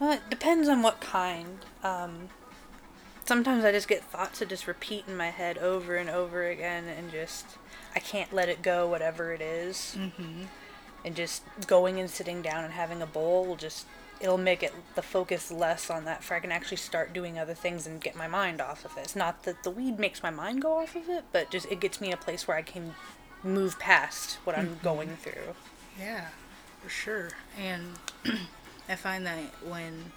Well, 0.00 0.12
it 0.12 0.30
depends 0.30 0.68
on 0.68 0.82
what 0.82 1.00
kind. 1.00 1.58
Um, 1.84 2.30
sometimes 3.24 3.64
I 3.64 3.72
just 3.72 3.88
get 3.88 4.02
thoughts 4.02 4.38
that 4.38 4.48
just 4.48 4.66
repeat 4.66 5.04
in 5.06 5.16
my 5.16 5.30
head 5.30 5.58
over 5.58 5.96
and 5.96 6.08
over 6.08 6.46
again, 6.48 6.84
and 6.88 7.12
just 7.12 7.44
I 7.94 7.98
can't 7.98 8.32
let 8.32 8.48
it 8.48 8.62
go, 8.62 8.88
whatever 8.88 9.32
it 9.32 9.42
is. 9.42 9.96
Mm-hmm. 9.98 10.44
And 11.04 11.16
just 11.16 11.42
going 11.66 11.98
and 11.98 12.08
sitting 12.08 12.42
down 12.42 12.64
and 12.64 12.72
having 12.72 13.02
a 13.02 13.06
bowl 13.06 13.56
just 13.56 13.86
it'll 14.22 14.38
make 14.38 14.62
it 14.62 14.72
the 14.94 15.02
focus 15.02 15.50
less 15.50 15.90
on 15.90 16.04
that, 16.04 16.22
for 16.22 16.34
I 16.34 16.40
can 16.40 16.52
actually 16.52 16.76
start 16.76 17.12
doing 17.12 17.38
other 17.38 17.54
things 17.54 17.86
and 17.86 18.00
get 18.00 18.14
my 18.14 18.28
mind 18.28 18.60
off 18.60 18.84
of 18.84 18.96
it. 18.96 19.00
It's 19.00 19.16
not 19.16 19.42
that 19.42 19.64
the 19.64 19.70
weed 19.70 19.98
makes 19.98 20.22
my 20.22 20.30
mind 20.30 20.62
go 20.62 20.78
off 20.78 20.94
of 20.94 21.08
it, 21.08 21.24
but 21.32 21.50
just 21.50 21.70
it 21.70 21.80
gets 21.80 22.00
me 22.00 22.12
a 22.12 22.16
place 22.16 22.46
where 22.46 22.56
I 22.56 22.62
can 22.62 22.94
move 23.42 23.78
past 23.78 24.38
what 24.44 24.56
I'm 24.56 24.68
mm-hmm. 24.68 24.84
going 24.84 25.16
through. 25.16 25.54
Yeah, 25.98 26.28
for 26.82 26.88
sure. 26.88 27.30
And 27.58 27.98
I 28.88 28.94
find 28.94 29.26
that 29.26 29.38
when 29.66 30.12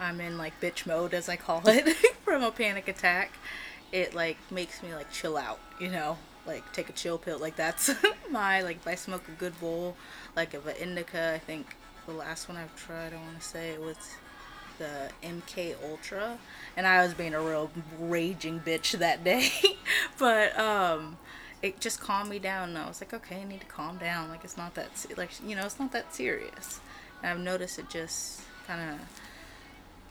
I'm 0.00 0.20
in 0.20 0.38
like 0.38 0.58
bitch 0.60 0.86
mode, 0.86 1.14
as 1.14 1.28
I 1.28 1.36
call 1.36 1.62
it, 1.66 1.94
from 2.24 2.42
a 2.42 2.50
panic 2.50 2.88
attack, 2.88 3.32
it 3.92 4.14
like 4.14 4.38
makes 4.50 4.82
me 4.82 4.94
like 4.94 5.12
chill 5.12 5.36
out, 5.36 5.60
you 5.78 5.88
know, 5.88 6.16
like 6.46 6.72
take 6.72 6.88
a 6.88 6.92
chill 6.92 7.18
pill. 7.18 7.38
Like 7.38 7.56
that's 7.56 7.90
my 8.30 8.62
like 8.62 8.76
if 8.76 8.86
I 8.86 8.94
smoke 8.94 9.28
a 9.28 9.32
good 9.32 9.58
bowl, 9.60 9.96
like 10.34 10.54
of 10.54 10.66
an 10.66 10.76
indica. 10.76 11.32
I 11.34 11.38
think 11.38 11.76
the 12.06 12.12
last 12.12 12.48
one 12.48 12.56
I've 12.58 12.74
tried, 12.76 13.12
I 13.12 13.16
want 13.16 13.38
to 13.38 13.44
say 13.46 13.70
it 13.70 13.80
was 13.80 13.96
the 14.78 15.10
MK 15.22 15.76
Ultra, 15.88 16.38
and 16.76 16.86
I 16.86 17.02
was 17.04 17.14
being 17.14 17.34
a 17.34 17.40
real 17.40 17.70
raging 17.98 18.60
bitch 18.60 18.92
that 18.98 19.22
day, 19.24 19.48
but 20.18 20.58
um, 20.58 21.18
it 21.62 21.80
just 21.80 22.00
calmed 22.00 22.30
me 22.30 22.38
down, 22.38 22.70
and 22.70 22.78
I 22.78 22.88
was 22.88 23.00
like, 23.00 23.14
okay, 23.14 23.42
I 23.42 23.44
need 23.44 23.60
to 23.60 23.66
calm 23.66 23.98
down. 23.98 24.28
Like 24.28 24.44
it's 24.44 24.56
not 24.56 24.74
that 24.74 24.90
like 25.16 25.30
you 25.46 25.54
know, 25.56 25.64
it's 25.64 25.78
not 25.78 25.92
that 25.92 26.14
serious. 26.14 26.80
And 27.22 27.30
I've 27.30 27.38
noticed 27.38 27.78
it 27.78 27.88
just 27.88 28.40
kind 28.66 28.94
of 28.94 29.06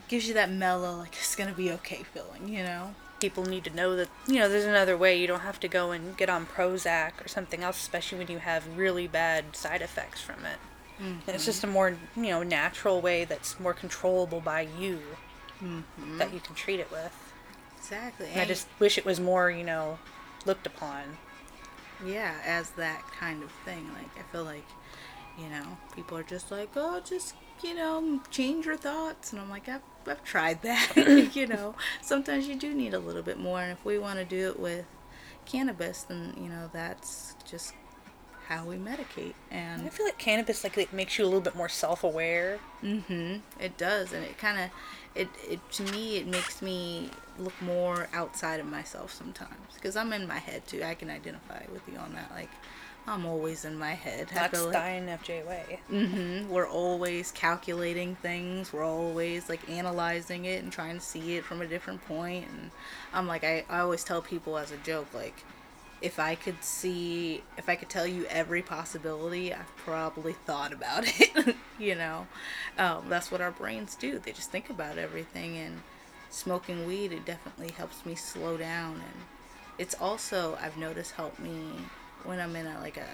gives 0.08 0.27
you 0.27 0.34
that 0.36 0.49
mellow, 0.49 0.97
like 0.97 1.13
it's 1.13 1.36
gonna 1.36 1.54
be 1.54 1.71
okay 1.71 2.04
feeling, 2.04 2.47
you 2.47 2.63
know. 2.63 2.95
people 3.19 3.45
need 3.45 3.63
to 3.65 3.69
know 3.75 3.95
that 3.95 4.10
you 4.27 4.36
know 4.36 4.49
there's 4.49 4.65
another 4.65 4.97
way 4.97 5.19
you 5.19 5.27
don't 5.27 5.41
have 5.41 5.60
to 5.60 5.67
go 5.67 5.91
and 5.91 6.17
get 6.17 6.30
on 6.30 6.45
prozac 6.45 7.23
or 7.23 7.27
something 7.27 7.62
else 7.63 7.77
especially 7.80 8.17
when 8.17 8.27
you 8.27 8.39
have 8.39 8.65
really 8.75 9.08
bad 9.08 9.56
side 9.56 9.82
effects 9.82 10.19
from 10.19 10.43
it 10.43 10.58
Mm-hmm. 11.01 11.27
and 11.27 11.35
it's 11.35 11.45
just 11.45 11.63
a 11.63 11.67
more 11.67 11.97
you 12.15 12.29
know 12.29 12.43
natural 12.43 13.01
way 13.01 13.25
that's 13.25 13.59
more 13.59 13.73
controllable 13.73 14.39
by 14.39 14.61
you 14.61 14.99
mm-hmm. 15.59 16.17
that 16.19 16.31
you 16.33 16.39
can 16.39 16.53
treat 16.53 16.79
it 16.79 16.91
with 16.91 17.33
Exactly. 17.79 18.27
and 18.31 18.39
i 18.39 18.45
just 18.45 18.67
wish 18.77 18.99
it 18.99 19.05
was 19.05 19.19
more 19.19 19.49
you 19.49 19.63
know 19.63 19.97
looked 20.45 20.67
upon 20.67 21.17
yeah, 22.05 22.35
as 22.45 22.71
that 22.71 23.03
kind 23.19 23.43
of 23.43 23.51
thing. 23.65 23.87
Like 23.93 24.09
I 24.17 24.31
feel 24.31 24.43
like, 24.43 24.67
you 25.37 25.47
know, 25.49 25.77
people 25.95 26.17
are 26.17 26.23
just 26.23 26.51
like, 26.51 26.69
oh, 26.75 27.01
just 27.03 27.35
you 27.63 27.75
know, 27.75 28.19
change 28.31 28.65
your 28.65 28.77
thoughts, 28.77 29.31
and 29.31 29.41
I'm 29.41 29.49
like, 29.49 29.69
I've 29.69 29.81
I've 30.07 30.23
tried 30.23 30.61
that. 30.63 30.95
you 31.35 31.47
know, 31.47 31.75
sometimes 32.01 32.47
you 32.47 32.55
do 32.55 32.73
need 32.73 32.93
a 32.93 32.99
little 32.99 33.23
bit 33.23 33.39
more, 33.39 33.61
and 33.61 33.71
if 33.71 33.83
we 33.85 33.97
want 33.97 34.19
to 34.19 34.25
do 34.25 34.49
it 34.49 34.59
with 34.59 34.85
cannabis, 35.45 36.03
then 36.03 36.33
you 36.37 36.49
know 36.49 36.69
that's 36.73 37.35
just 37.49 37.73
how 38.51 38.65
we 38.65 38.75
medicate, 38.75 39.33
And 39.49 39.81
i 39.83 39.89
feel 39.89 40.05
like 40.05 40.17
cannabis 40.17 40.63
like 40.63 40.77
it 40.77 40.91
makes 40.93 41.17
you 41.17 41.23
a 41.23 41.27
little 41.27 41.41
bit 41.41 41.55
more 41.55 41.69
self-aware 41.69 42.59
Mm-hmm. 42.83 43.37
it 43.59 43.77
does, 43.77 44.11
and 44.13 44.23
it 44.25 44.37
kind 44.37 44.59
of. 44.59 44.69
It, 45.13 45.27
it 45.49 45.59
to 45.73 45.83
me 45.91 46.15
it 46.17 46.25
makes 46.25 46.61
me 46.61 47.09
look 47.37 47.53
more 47.61 48.07
outside 48.13 48.61
of 48.61 48.65
myself 48.65 49.11
sometimes 49.13 49.73
because 49.75 49.97
I'm 49.97 50.13
in 50.13 50.25
my 50.25 50.37
head 50.37 50.65
too. 50.65 50.81
I 50.83 50.93
can 50.95 51.09
identify 51.09 51.63
with 51.73 51.81
you 51.91 51.97
on 51.99 52.13
that. 52.13 52.31
Like 52.31 52.49
I'm 53.05 53.25
always 53.25 53.65
in 53.65 53.77
my 53.77 53.91
head. 53.91 54.29
That's 54.33 54.63
like- 54.63 54.73
infj 55.03 55.45
way 55.45 55.79
hmm 55.89 56.47
We're 56.49 56.69
always 56.69 57.31
calculating 57.33 58.15
things. 58.15 58.71
We're 58.71 58.85
always 58.85 59.49
like 59.49 59.69
analyzing 59.69 60.45
it 60.45 60.63
and 60.63 60.71
trying 60.71 60.95
to 60.99 61.05
see 61.05 61.35
it 61.35 61.43
from 61.43 61.61
a 61.61 61.67
different 61.67 62.01
point. 62.07 62.47
And 62.49 62.71
I'm 63.13 63.27
like, 63.27 63.43
I, 63.43 63.65
I 63.69 63.79
always 63.79 64.05
tell 64.05 64.21
people 64.21 64.57
as 64.57 64.71
a 64.71 64.77
joke, 64.77 65.07
like, 65.13 65.35
if 66.01 66.19
I 66.19 66.35
could 66.35 66.63
see, 66.63 67.43
if 67.57 67.69
I 67.69 67.75
could 67.75 67.89
tell 67.89 68.07
you 68.07 68.25
every 68.25 68.61
possibility, 68.61 69.53
I've 69.53 69.75
probably 69.77 70.33
thought 70.33 70.73
about 70.73 71.03
it. 71.19 71.55
you 71.77 71.95
know, 71.95 72.27
um, 72.77 73.05
that's 73.07 73.31
what 73.31 73.41
our 73.41 73.51
brains 73.51 73.95
do. 73.95 74.19
They 74.19 74.31
just 74.31 74.51
think 74.51 74.69
about 74.69 74.97
everything. 74.97 75.57
And 75.57 75.81
smoking 76.29 76.87
weed, 76.87 77.11
it 77.11 77.25
definitely 77.25 77.71
helps 77.71 78.05
me 78.05 78.15
slow 78.15 78.57
down. 78.57 78.95
And 78.95 79.25
it's 79.77 79.93
also, 79.95 80.57
I've 80.61 80.77
noticed, 80.77 81.11
helped 81.11 81.39
me 81.39 81.71
when 82.23 82.39
I'm 82.39 82.55
in 82.55 82.65
a 82.65 82.79
like 82.79 82.97
a 82.97 83.07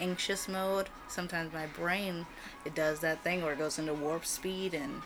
anxious 0.00 0.48
mode. 0.48 0.88
Sometimes 1.08 1.52
my 1.52 1.66
brain 1.66 2.26
it 2.64 2.74
does 2.74 3.00
that 3.00 3.22
thing 3.22 3.42
where 3.42 3.52
it 3.52 3.58
goes 3.58 3.78
into 3.78 3.94
warp 3.94 4.24
speed 4.24 4.74
and 4.74 5.02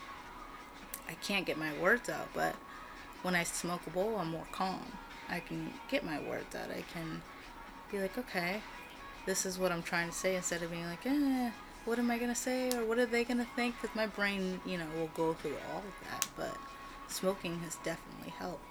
I 1.09 1.15
can't 1.15 1.47
get 1.47 1.59
my 1.59 1.73
words 1.79 2.09
out. 2.09 2.29
But 2.33 2.55
when 3.23 3.35
I 3.35 3.43
smoke 3.43 3.81
a 3.87 3.91
bowl, 3.91 4.17
I'm 4.19 4.31
more 4.31 4.47
calm. 4.53 4.85
I 5.29 5.41
can 5.41 5.73
get 5.91 6.05
my 6.05 6.21
words 6.21 6.55
out. 6.55 6.71
I 6.71 6.85
can 6.93 7.23
be 7.91 7.99
like, 7.99 8.17
okay, 8.19 8.61
this 9.27 9.47
is 9.47 9.59
what 9.59 9.73
I'm 9.73 9.83
trying 9.83 10.09
to 10.09 10.15
say 10.15 10.37
instead 10.37 10.63
of 10.63 10.71
being 10.71 10.87
like, 10.87 11.07
eh, 11.07 11.51
what 11.85 11.99
am 11.99 12.11
I 12.11 12.19
gonna 12.19 12.35
say 12.35 12.71
or 12.77 12.85
what 12.85 12.99
are 12.99 13.07
they 13.07 13.25
gonna 13.25 13.47
think? 13.57 13.75
Because 13.81 13.95
my 13.95 14.07
brain, 14.07 14.61
you 14.67 14.79
know, 14.79 14.87
will 14.97 15.11
go 15.15 15.35
through 15.35 15.57
all 15.73 15.79
of 15.79 16.11
that. 16.11 16.27
But 16.37 16.57
smoking 17.09 17.61
has 17.61 17.77
definitely 17.77 18.33
helped. 18.39 18.65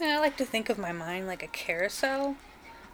Yeah, 0.00 0.16
I 0.16 0.18
like 0.18 0.36
to 0.38 0.44
think 0.44 0.68
of 0.68 0.78
my 0.78 0.92
mind 0.92 1.26
like 1.26 1.42
a 1.42 1.48
carousel, 1.48 2.36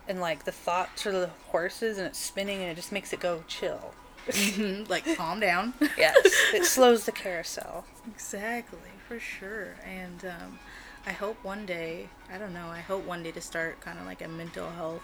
and 0.08 0.20
like 0.20 0.44
the 0.44 0.52
thoughts 0.52 1.06
are 1.06 1.12
the 1.12 1.30
horses, 1.48 1.98
and 1.98 2.06
it's 2.06 2.18
spinning, 2.18 2.60
and 2.60 2.70
it 2.70 2.74
just 2.74 2.92
makes 2.92 3.12
it 3.12 3.20
go 3.20 3.44
chill. 3.46 3.94
like, 4.88 5.16
calm 5.16 5.40
down. 5.40 5.72
Yes, 5.96 6.16
it 6.52 6.64
slows 6.66 7.06
the 7.06 7.12
carousel. 7.12 7.86
Exactly, 8.06 8.78
for 9.06 9.18
sure. 9.18 9.76
And 9.86 10.24
um, 10.24 10.58
I 11.06 11.12
hope 11.12 11.42
one 11.42 11.66
day, 11.66 12.08
I 12.32 12.38
don't 12.38 12.52
know, 12.52 12.66
I 12.66 12.80
hope 12.80 13.04
one 13.04 13.22
day 13.22 13.30
to 13.32 13.40
start 13.40 13.80
kind 13.80 13.98
of 13.98 14.06
like 14.06 14.22
a 14.22 14.28
mental 14.28 14.68
health 14.70 15.02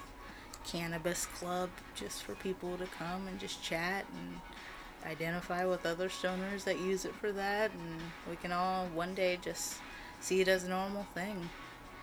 cannabis 0.66 1.26
club 1.26 1.70
just 1.94 2.22
for 2.22 2.34
people 2.34 2.76
to 2.78 2.86
come 2.86 3.26
and 3.28 3.38
just 3.38 3.62
chat 3.62 4.04
and 4.14 4.40
identify 5.10 5.64
with 5.64 5.86
other 5.86 6.08
stoners 6.08 6.64
that 6.64 6.78
use 6.78 7.04
it 7.04 7.14
for 7.14 7.32
that. 7.32 7.70
And 7.72 8.00
we 8.28 8.36
can 8.36 8.52
all 8.52 8.86
one 8.94 9.14
day 9.14 9.38
just 9.42 9.78
see 10.20 10.40
it 10.40 10.48
as 10.48 10.64
a 10.64 10.68
normal 10.68 11.06
thing. 11.14 11.50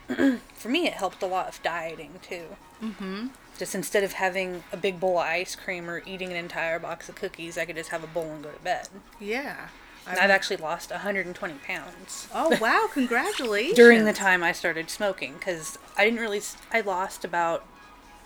For 0.53 0.69
me, 0.69 0.87
it 0.87 0.93
helped 0.93 1.23
a 1.23 1.27
lot 1.27 1.47
of 1.47 1.61
dieting 1.63 2.19
too. 2.21 2.45
Mm-hmm. 2.81 3.27
Just 3.57 3.75
instead 3.75 4.03
of 4.03 4.13
having 4.13 4.63
a 4.71 4.77
big 4.77 4.99
bowl 4.99 5.19
of 5.19 5.25
ice 5.25 5.55
cream 5.55 5.89
or 5.89 6.01
eating 6.05 6.29
an 6.29 6.35
entire 6.35 6.79
box 6.79 7.09
of 7.09 7.15
cookies, 7.15 7.57
I 7.57 7.65
could 7.65 7.75
just 7.75 7.89
have 7.89 8.03
a 8.03 8.07
bowl 8.07 8.31
and 8.31 8.43
go 8.43 8.51
to 8.51 8.59
bed. 8.59 8.89
Yeah. 9.19 9.67
And 10.07 10.19
I've 10.19 10.31
actually 10.31 10.57
lost 10.57 10.89
120 10.91 11.53
pounds 11.65 12.27
Oh, 12.33 12.57
wow, 12.59 12.89
congratulations. 12.91 13.75
during 13.75 14.05
the 14.05 14.13
time 14.13 14.43
I 14.43 14.51
started 14.51 14.89
smoking 14.89 15.33
because 15.35 15.77
I 15.97 16.05
didn't 16.05 16.19
really, 16.19 16.41
I 16.71 16.81
lost 16.81 17.23
about 17.23 17.65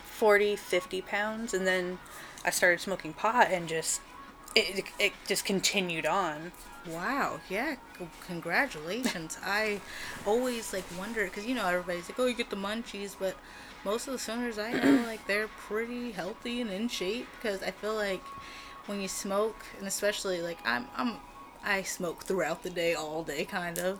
40, 0.06 0.56
50 0.56 1.02
pounds, 1.02 1.54
and 1.54 1.68
then 1.68 2.00
I 2.46 2.50
started 2.50 2.80
smoking 2.80 3.14
pot 3.14 3.52
and 3.52 3.68
just 3.68 4.00
it, 4.56 4.86
it 5.00 5.12
just 5.28 5.44
continued 5.44 6.06
on. 6.06 6.54
Wow, 6.88 7.42
yeah, 7.50 7.76
congratulations. 8.26 9.38
I 9.46 9.82
always 10.26 10.72
like 10.72 10.86
wonder 10.98 11.26
because 11.26 11.46
you 11.46 11.56
know 11.56 11.68
everybody's 11.68 12.08
like, 12.10 12.20
oh, 12.20 12.26
you 12.28 12.34
get 12.36 12.50
the 12.52 12.56
munchies, 12.56 13.16
but 13.20 13.36
most 13.84 14.08
of 14.08 14.14
the 14.14 14.20
swimmers 14.20 14.58
I 14.58 14.72
know 14.72 15.04
like 15.06 15.26
they're 15.28 15.48
pretty 15.48 16.12
healthy 16.12 16.62
and 16.62 16.70
in 16.72 16.88
shape 16.88 17.28
because 17.36 17.62
I 17.62 17.72
feel 17.72 17.96
like 17.96 18.24
when 18.86 19.02
you 19.02 19.08
smoke 19.08 19.58
and 19.80 19.88
especially 19.88 20.42
like 20.42 20.60
I'm 20.66 20.88
I'm 20.96 21.18
I 21.66 21.82
smoke 21.82 22.24
throughout 22.24 22.64
the 22.64 22.70
day 22.70 22.94
all 22.94 23.24
day 23.24 23.46
kind 23.46 23.80
of 23.80 24.00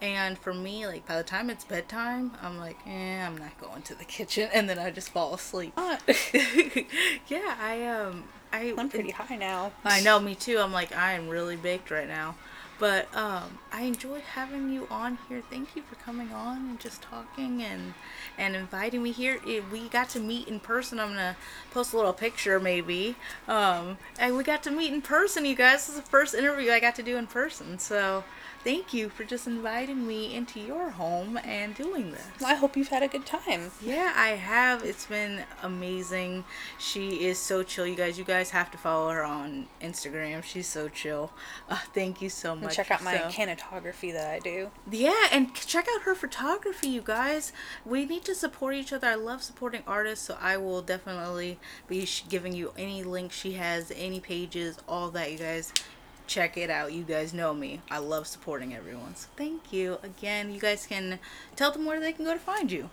and 0.00 0.38
for 0.38 0.52
me 0.52 0.86
like 0.86 1.06
by 1.06 1.16
the 1.16 1.24
time 1.24 1.48
it's 1.48 1.64
bedtime 1.64 2.32
I'm 2.42 2.58
like 2.58 2.78
eh 2.86 3.24
I'm 3.24 3.38
not 3.38 3.58
going 3.60 3.82
to 3.82 3.94
the 3.94 4.04
kitchen 4.04 4.48
and 4.54 4.68
then 4.68 4.78
I 4.78 4.90
just 4.90 5.10
fall 5.10 5.34
asleep 5.34 5.72
yeah 7.28 7.56
I 7.60 7.86
um 7.86 8.24
I 8.52 8.74
I'm 8.76 8.88
pretty 8.88 9.10
high 9.10 9.36
now. 9.36 9.72
I 9.84 10.00
know, 10.00 10.18
me 10.20 10.34
too. 10.34 10.58
I'm 10.58 10.72
like, 10.72 10.94
I 10.94 11.12
am 11.12 11.28
really 11.28 11.56
baked 11.56 11.90
right 11.90 12.08
now. 12.08 12.36
But 12.78 13.14
um, 13.16 13.58
I 13.72 13.82
enjoyed 13.82 14.22
having 14.22 14.70
you 14.70 14.86
on 14.90 15.18
here. 15.28 15.42
Thank 15.50 15.74
you 15.74 15.82
for 15.82 15.94
coming 15.96 16.30
on 16.32 16.58
and 16.58 16.80
just 16.80 17.00
talking 17.02 17.62
and 17.62 17.94
and 18.36 18.54
inviting 18.54 19.02
me 19.02 19.12
here. 19.12 19.38
It, 19.46 19.70
we 19.70 19.88
got 19.88 20.10
to 20.10 20.20
meet 20.20 20.46
in 20.48 20.60
person. 20.60 21.00
I'm 21.00 21.08
gonna 21.08 21.36
post 21.70 21.94
a 21.94 21.96
little 21.96 22.12
picture 22.12 22.60
maybe. 22.60 23.16
Um, 23.48 23.96
and 24.18 24.36
we 24.36 24.44
got 24.44 24.62
to 24.64 24.70
meet 24.70 24.92
in 24.92 25.00
person, 25.00 25.46
you 25.46 25.54
guys. 25.54 25.86
This 25.86 25.96
is 25.96 26.02
the 26.02 26.08
first 26.08 26.34
interview 26.34 26.70
I 26.70 26.80
got 26.80 26.94
to 26.96 27.02
do 27.02 27.16
in 27.16 27.26
person. 27.26 27.78
So 27.78 28.24
thank 28.66 28.92
you 28.92 29.08
for 29.08 29.22
just 29.22 29.46
inviting 29.46 30.04
me 30.08 30.34
into 30.34 30.58
your 30.58 30.90
home 30.90 31.38
and 31.44 31.72
doing 31.76 32.10
this. 32.10 32.42
I 32.44 32.54
hope 32.54 32.76
you've 32.76 32.88
had 32.88 33.04
a 33.04 33.06
good 33.06 33.24
time. 33.24 33.70
Yeah, 33.80 34.12
I 34.16 34.30
have. 34.30 34.82
It's 34.84 35.06
been 35.06 35.44
amazing. 35.62 36.42
She 36.76 37.24
is 37.26 37.38
so 37.38 37.62
chill, 37.62 37.86
you 37.86 37.94
guys. 37.94 38.18
You 38.18 38.24
guys 38.24 38.50
have 38.50 38.72
to 38.72 38.78
follow 38.78 39.10
her 39.12 39.22
on 39.22 39.68
Instagram. 39.80 40.42
She's 40.42 40.66
so 40.66 40.88
chill. 40.88 41.30
Uh, 41.70 41.78
thank 41.94 42.20
you 42.20 42.28
so 42.28 42.56
much. 42.56 42.64
And 42.64 42.72
check 42.72 42.90
out 42.90 43.04
my 43.04 43.16
So- 43.16 43.28
that 44.12 44.28
I 44.34 44.40
do. 44.40 44.70
yeah, 44.90 45.28
and 45.30 45.54
check 45.54 45.86
out 45.94 46.02
her 46.02 46.16
photography, 46.16 46.88
you 46.88 47.02
guys. 47.02 47.52
We 47.84 48.04
need 48.04 48.24
to 48.24 48.34
support 48.34 48.74
each 48.74 48.92
other. 48.92 49.06
I 49.06 49.14
love 49.14 49.44
supporting 49.44 49.84
artists, 49.86 50.26
so 50.26 50.36
I 50.40 50.56
will 50.56 50.82
definitely 50.82 51.60
be 51.86 52.08
giving 52.28 52.52
you 52.52 52.72
any 52.76 53.04
links 53.04 53.36
she 53.36 53.52
has, 53.52 53.92
any 53.94 54.18
pages, 54.18 54.76
all 54.88 55.10
that, 55.10 55.30
you 55.30 55.38
guys. 55.38 55.72
Check 56.26 56.56
it 56.56 56.70
out. 56.70 56.92
You 56.92 57.04
guys 57.04 57.32
know 57.32 57.54
me. 57.54 57.80
I 57.90 57.98
love 57.98 58.26
supporting 58.26 58.74
everyone. 58.74 59.14
So 59.14 59.28
thank 59.36 59.72
you 59.72 59.98
again. 60.02 60.52
You 60.52 60.60
guys 60.60 60.86
can 60.86 61.18
tell 61.54 61.70
them 61.70 61.84
where 61.84 62.00
they 62.00 62.12
can 62.12 62.24
go 62.24 62.32
to 62.32 62.38
find 62.38 62.70
you. 62.72 62.90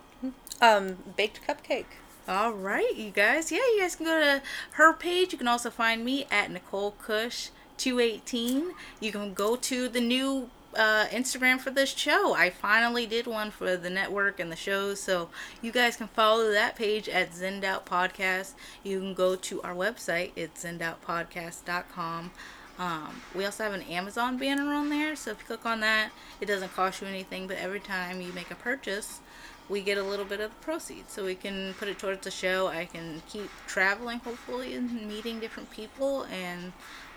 Um, 0.60 0.98
baked 1.16 1.40
cupcake. 1.46 1.86
All 2.26 2.52
right, 2.52 2.94
you 2.96 3.10
guys. 3.10 3.52
Yeah, 3.52 3.58
you 3.58 3.80
guys 3.80 3.96
can 3.96 4.06
go 4.06 4.18
to 4.18 4.42
her 4.72 4.92
page. 4.94 5.32
You 5.32 5.38
can 5.38 5.48
also 5.48 5.68
find 5.68 6.04
me 6.04 6.26
at 6.30 6.50
Nicole 6.50 6.92
Kush 6.92 7.50
218. 7.76 8.72
You 9.00 9.12
can 9.12 9.34
go 9.34 9.56
to 9.56 9.88
the 9.88 10.00
new 10.00 10.48
uh, 10.76 11.06
Instagram 11.10 11.60
for 11.60 11.70
this 11.70 11.94
show. 11.94 12.34
I 12.34 12.50
finally 12.50 13.06
did 13.06 13.26
one 13.26 13.50
for 13.50 13.76
the 13.76 13.90
network 13.90 14.40
and 14.40 14.50
the 14.50 14.56
shows, 14.56 15.00
so 15.00 15.28
you 15.60 15.72
guys 15.72 15.96
can 15.96 16.08
follow 16.08 16.50
that 16.50 16.76
page 16.76 17.08
at 17.08 17.32
Zenned 17.32 17.64
Out 17.64 17.86
Podcast. 17.86 18.52
You 18.82 19.00
can 19.00 19.14
go 19.14 19.36
to 19.36 19.62
our 19.62 19.74
website. 19.74 20.32
It's 20.36 20.64
zennedoutpodcast.com. 20.64 22.30
Um, 22.78 23.22
we 23.34 23.44
also 23.44 23.62
have 23.62 23.72
an 23.72 23.82
Amazon 23.82 24.36
banner 24.36 24.72
on 24.72 24.90
there, 24.90 25.14
so 25.14 25.30
if 25.30 25.38
you 25.40 25.46
click 25.46 25.64
on 25.64 25.80
that, 25.80 26.10
it 26.40 26.46
doesn't 26.46 26.74
cost 26.74 27.00
you 27.00 27.06
anything, 27.06 27.46
but 27.46 27.56
every 27.56 27.78
time 27.78 28.20
you 28.20 28.32
make 28.32 28.50
a 28.50 28.56
purchase, 28.56 29.20
we 29.68 29.80
get 29.80 29.96
a 29.96 30.02
little 30.02 30.24
bit 30.24 30.40
of 30.40 30.50
the 30.50 30.64
proceeds. 30.64 31.12
So 31.12 31.24
we 31.24 31.34
can 31.34 31.74
put 31.74 31.88
it 31.88 31.98
towards 31.98 32.24
the 32.24 32.30
show. 32.30 32.66
I 32.66 32.84
can 32.84 33.22
keep 33.28 33.48
traveling 33.66 34.18
hopefully 34.18 34.74
and 34.74 35.08
meeting 35.08 35.40
different 35.40 35.70
people 35.70 36.24
and 36.24 36.72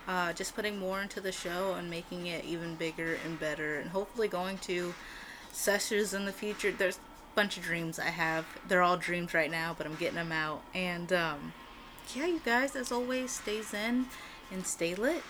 uh, 0.08 0.32
just 0.34 0.56
putting 0.56 0.78
more 0.78 1.02
into 1.02 1.20
the 1.20 1.32
show 1.32 1.74
and 1.74 1.90
making 1.90 2.28
it 2.28 2.46
even 2.46 2.76
bigger 2.76 3.18
and 3.26 3.40
better 3.40 3.78
and 3.78 3.90
hopefully 3.90 4.28
going 4.28 4.58
to 4.60 4.94
sessions 5.52 6.14
in 6.14 6.26
the 6.26 6.32
future. 6.32 6.72
There's 6.72 6.98
a 6.98 7.36
bunch 7.36 7.58
of 7.58 7.64
dreams 7.64 8.00
i 8.00 8.06
have. 8.06 8.46
They're 8.68 8.82
all 8.82 8.98
dreams 8.98 9.34
right 9.34 9.52
now 9.52 9.76
but 9.78 9.86
i'm 9.86 9.96
getting 9.96 10.16
them 10.16 10.32
out. 10.32 10.62
And 10.74 11.12
um, 11.12 11.54
yeah 12.16 12.28
you 12.28 12.40
guys 12.46 12.76
as 12.76 12.92
always 12.92 13.32
stay 13.32 13.62
zen 13.62 14.06
and 14.52 14.66
stay 14.66 14.96
lit 14.96 15.24